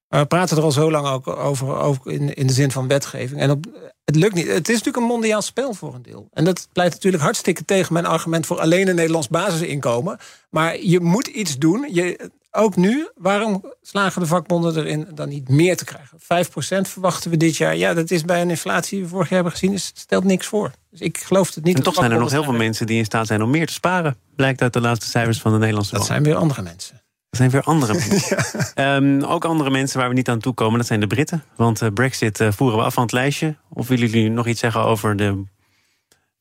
we 0.08 0.26
praten 0.26 0.56
er 0.56 0.62
al 0.62 0.72
zo 0.72 0.90
lang 0.90 1.06
ook 1.06 1.26
over, 1.26 1.76
over 1.76 2.10
in, 2.10 2.34
in 2.34 2.46
de 2.46 2.52
zin 2.52 2.70
van 2.70 2.88
wetgeving. 2.88 3.40
En 3.40 3.50
op, 3.50 3.66
het 4.04 4.16
lukt 4.16 4.34
niet. 4.34 4.46
Het 4.46 4.68
is 4.68 4.74
natuurlijk 4.74 4.96
een 4.96 5.12
mondiaal 5.12 5.42
spel 5.42 5.74
voor 5.74 5.94
een 5.94 6.02
deel. 6.02 6.28
En 6.32 6.44
dat 6.44 6.68
pleit 6.72 6.92
natuurlijk 6.92 7.22
hartstikke 7.22 7.64
tegen 7.64 7.92
mijn 7.92 8.06
argument 8.06 8.46
voor 8.46 8.60
alleen 8.60 8.88
een 8.88 8.94
Nederlands 8.94 9.28
basisinkomen. 9.28 10.18
Maar 10.50 10.80
je 10.80 11.00
moet 11.00 11.26
iets 11.26 11.58
doen. 11.58 11.88
Je, 11.92 12.30
ook 12.50 12.76
nu, 12.76 13.08
waarom 13.14 13.64
slagen 13.82 14.20
de 14.20 14.26
vakbonden 14.26 14.76
erin 14.76 15.08
dan 15.14 15.28
niet 15.28 15.48
meer 15.48 15.76
te 15.76 15.84
krijgen? 15.84 16.18
5% 16.20 16.90
verwachten 16.90 17.30
we 17.30 17.36
dit 17.36 17.56
jaar. 17.56 17.76
Ja, 17.76 17.94
dat 17.94 18.10
is 18.10 18.22
bij 18.22 18.40
een 18.40 18.50
inflatie 18.50 18.96
die 18.96 19.02
we 19.02 19.10
vorig 19.10 19.28
jaar 19.28 19.42
hebben 19.42 19.58
gezien, 19.58 19.72
is, 19.72 19.92
stelt 19.94 20.24
niks 20.24 20.46
voor. 20.46 20.70
Dus 20.90 21.00
ik 21.00 21.18
geloof 21.18 21.54
het 21.54 21.64
niet. 21.64 21.76
En 21.76 21.82
toch 21.82 21.94
zijn 21.94 22.10
er 22.10 22.18
nog 22.18 22.30
heel 22.30 22.44
veel 22.44 22.52
mensen 22.52 22.86
die 22.86 22.98
in 22.98 23.04
staat 23.04 23.26
zijn 23.26 23.42
om 23.42 23.50
meer 23.50 23.66
te 23.66 23.72
sparen. 23.72 24.16
Blijkt 24.36 24.62
uit 24.62 24.72
de 24.72 24.80
laatste 24.80 25.06
cijfers 25.06 25.40
van 25.40 25.52
de 25.52 25.58
Nederlandse 25.58 25.94
Dat 25.94 26.06
zijn 26.06 26.22
weer 26.22 26.34
andere 26.34 26.62
mensen. 26.62 27.03
Dat 27.34 27.50
zijn 27.50 27.62
weer 27.62 27.72
andere 27.72 27.92
mensen. 27.92 28.36
ja. 28.74 28.96
um, 28.96 29.22
ook 29.22 29.44
andere 29.44 29.70
mensen 29.70 29.98
waar 29.98 30.08
we 30.08 30.14
niet 30.14 30.28
aan 30.28 30.38
toe 30.38 30.54
komen, 30.54 30.78
dat 30.78 30.86
zijn 30.86 31.00
de 31.00 31.06
Britten. 31.06 31.44
Want 31.56 31.82
uh, 31.82 31.88
Brexit 31.94 32.40
uh, 32.40 32.48
voeren 32.50 32.78
we 32.78 32.84
af 32.84 32.94
van 32.94 33.02
het 33.02 33.12
lijstje. 33.12 33.56
Of 33.72 33.88
willen 33.88 34.08
jullie 34.08 34.30
nog 34.30 34.46
iets 34.46 34.60
zeggen 34.60 34.80
over 34.80 35.16
de, 35.16 35.24
nou 35.24 35.46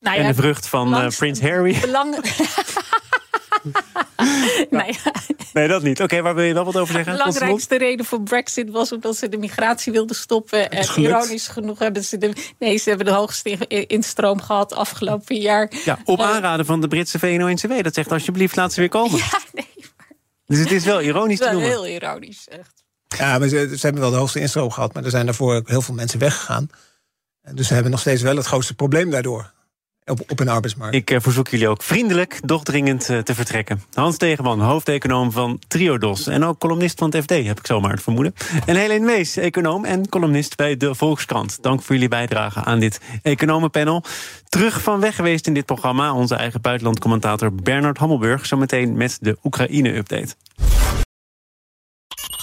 ja, 0.00 0.14
en 0.14 0.26
de 0.26 0.34
vrucht 0.34 0.68
van 0.68 0.94
uh, 0.94 1.08
Prins 1.08 1.40
Harry? 1.40 1.80
Belang... 1.80 2.16
nee. 4.70 4.96
nee, 5.52 5.68
dat 5.68 5.82
niet. 5.82 5.94
Oké, 5.94 6.02
okay, 6.02 6.22
waar 6.22 6.34
wil 6.34 6.44
je 6.44 6.54
wel 6.54 6.64
wat 6.64 6.76
over 6.76 6.94
zeggen? 6.94 7.12
De 7.12 7.18
belangrijkste 7.18 7.78
reden 7.78 8.06
voor 8.06 8.22
Brexit 8.22 8.70
was 8.70 8.92
omdat 8.92 9.16
ze 9.16 9.28
de 9.28 9.38
migratie 9.38 9.92
wilden 9.92 10.16
stoppen. 10.16 10.70
En 10.70 10.86
ironisch 10.96 11.48
genoeg 11.48 11.78
hebben 11.78 12.04
ze 12.04 12.18
de. 12.18 12.32
Nee, 12.58 12.76
ze 12.76 12.88
hebben 12.88 13.06
de 13.06 13.12
hoogste 13.12 13.66
instroom 13.86 14.40
gehad 14.40 14.74
afgelopen 14.74 15.36
jaar. 15.36 15.72
Ja, 15.84 15.98
op 16.04 16.20
aanraden 16.20 16.66
van 16.66 16.80
de 16.80 16.88
Britse 16.88 17.18
VNO-NCW. 17.18 17.82
Dat 17.82 17.94
zegt 17.94 18.12
alsjeblieft, 18.12 18.56
laat 18.56 18.72
ze 18.72 18.80
weer 18.80 18.88
komen. 18.88 19.18
Ja, 19.18 19.38
nee. 19.52 19.73
Dus 20.46 20.58
het 20.58 20.70
is 20.70 20.84
wel 20.84 21.00
ironisch 21.00 21.38
te 21.38 21.50
noemen. 21.50 21.68
Heel 21.68 21.86
ironisch, 21.86 22.48
echt. 22.48 22.84
Ja, 23.06 23.38
maar 23.38 23.48
ze, 23.48 23.68
ze, 23.76 23.80
hebben 23.80 24.02
wel 24.02 24.10
de 24.10 24.16
hoogste 24.16 24.40
instroom 24.40 24.70
gehad, 24.70 24.94
maar 24.94 25.04
er 25.04 25.10
zijn 25.10 25.24
daarvoor 25.24 25.62
heel 25.64 25.82
veel 25.82 25.94
mensen 25.94 26.18
weggegaan. 26.18 26.68
Dus 27.52 27.66
ze 27.66 27.74
hebben 27.74 27.90
nog 27.90 28.00
steeds 28.00 28.22
wel 28.22 28.36
het 28.36 28.46
grootste 28.46 28.74
probleem 28.74 29.10
daardoor. 29.10 29.53
Op, 30.06 30.40
een 30.40 30.48
arbeidsmarkt. 30.48 30.94
Ik 30.94 31.10
uh, 31.10 31.18
verzoek 31.20 31.48
jullie 31.48 31.68
ook 31.68 31.82
vriendelijk, 31.82 32.40
doch 32.44 32.62
dringend 32.62 33.08
uh, 33.08 33.18
te 33.18 33.34
vertrekken. 33.34 33.82
Hans 33.92 34.16
Tegenman, 34.16 34.60
hoofdeconoom 34.60 35.32
van 35.32 35.58
Triodos. 35.68 36.26
En 36.26 36.44
ook 36.44 36.58
columnist 36.58 36.98
van 36.98 37.10
het 37.10 37.22
FD, 37.22 37.30
heb 37.30 37.58
ik 37.58 37.66
zomaar 37.66 37.90
het 37.90 38.02
vermoeden. 38.02 38.34
En 38.66 38.76
Helene 38.76 39.04
Mees, 39.04 39.36
econoom 39.36 39.84
en 39.84 40.08
columnist 40.08 40.56
bij 40.56 40.76
de 40.76 40.94
Volkskrant. 40.94 41.62
Dank 41.62 41.82
voor 41.82 41.94
jullie 41.94 42.08
bijdrage 42.08 42.64
aan 42.64 42.78
dit 42.78 43.00
economenpanel. 43.22 44.02
Terug 44.48 44.82
van 44.82 45.00
weg 45.00 45.16
geweest 45.16 45.46
in 45.46 45.54
dit 45.54 45.66
programma... 45.66 46.14
onze 46.14 46.34
eigen 46.34 46.60
buitenlandcommentator 46.60 47.54
Bernard 47.54 47.98
Hammelburg. 47.98 48.46
Zometeen 48.46 48.96
met 48.96 49.18
de 49.20 49.36
Oekraïne-update. 49.44 50.34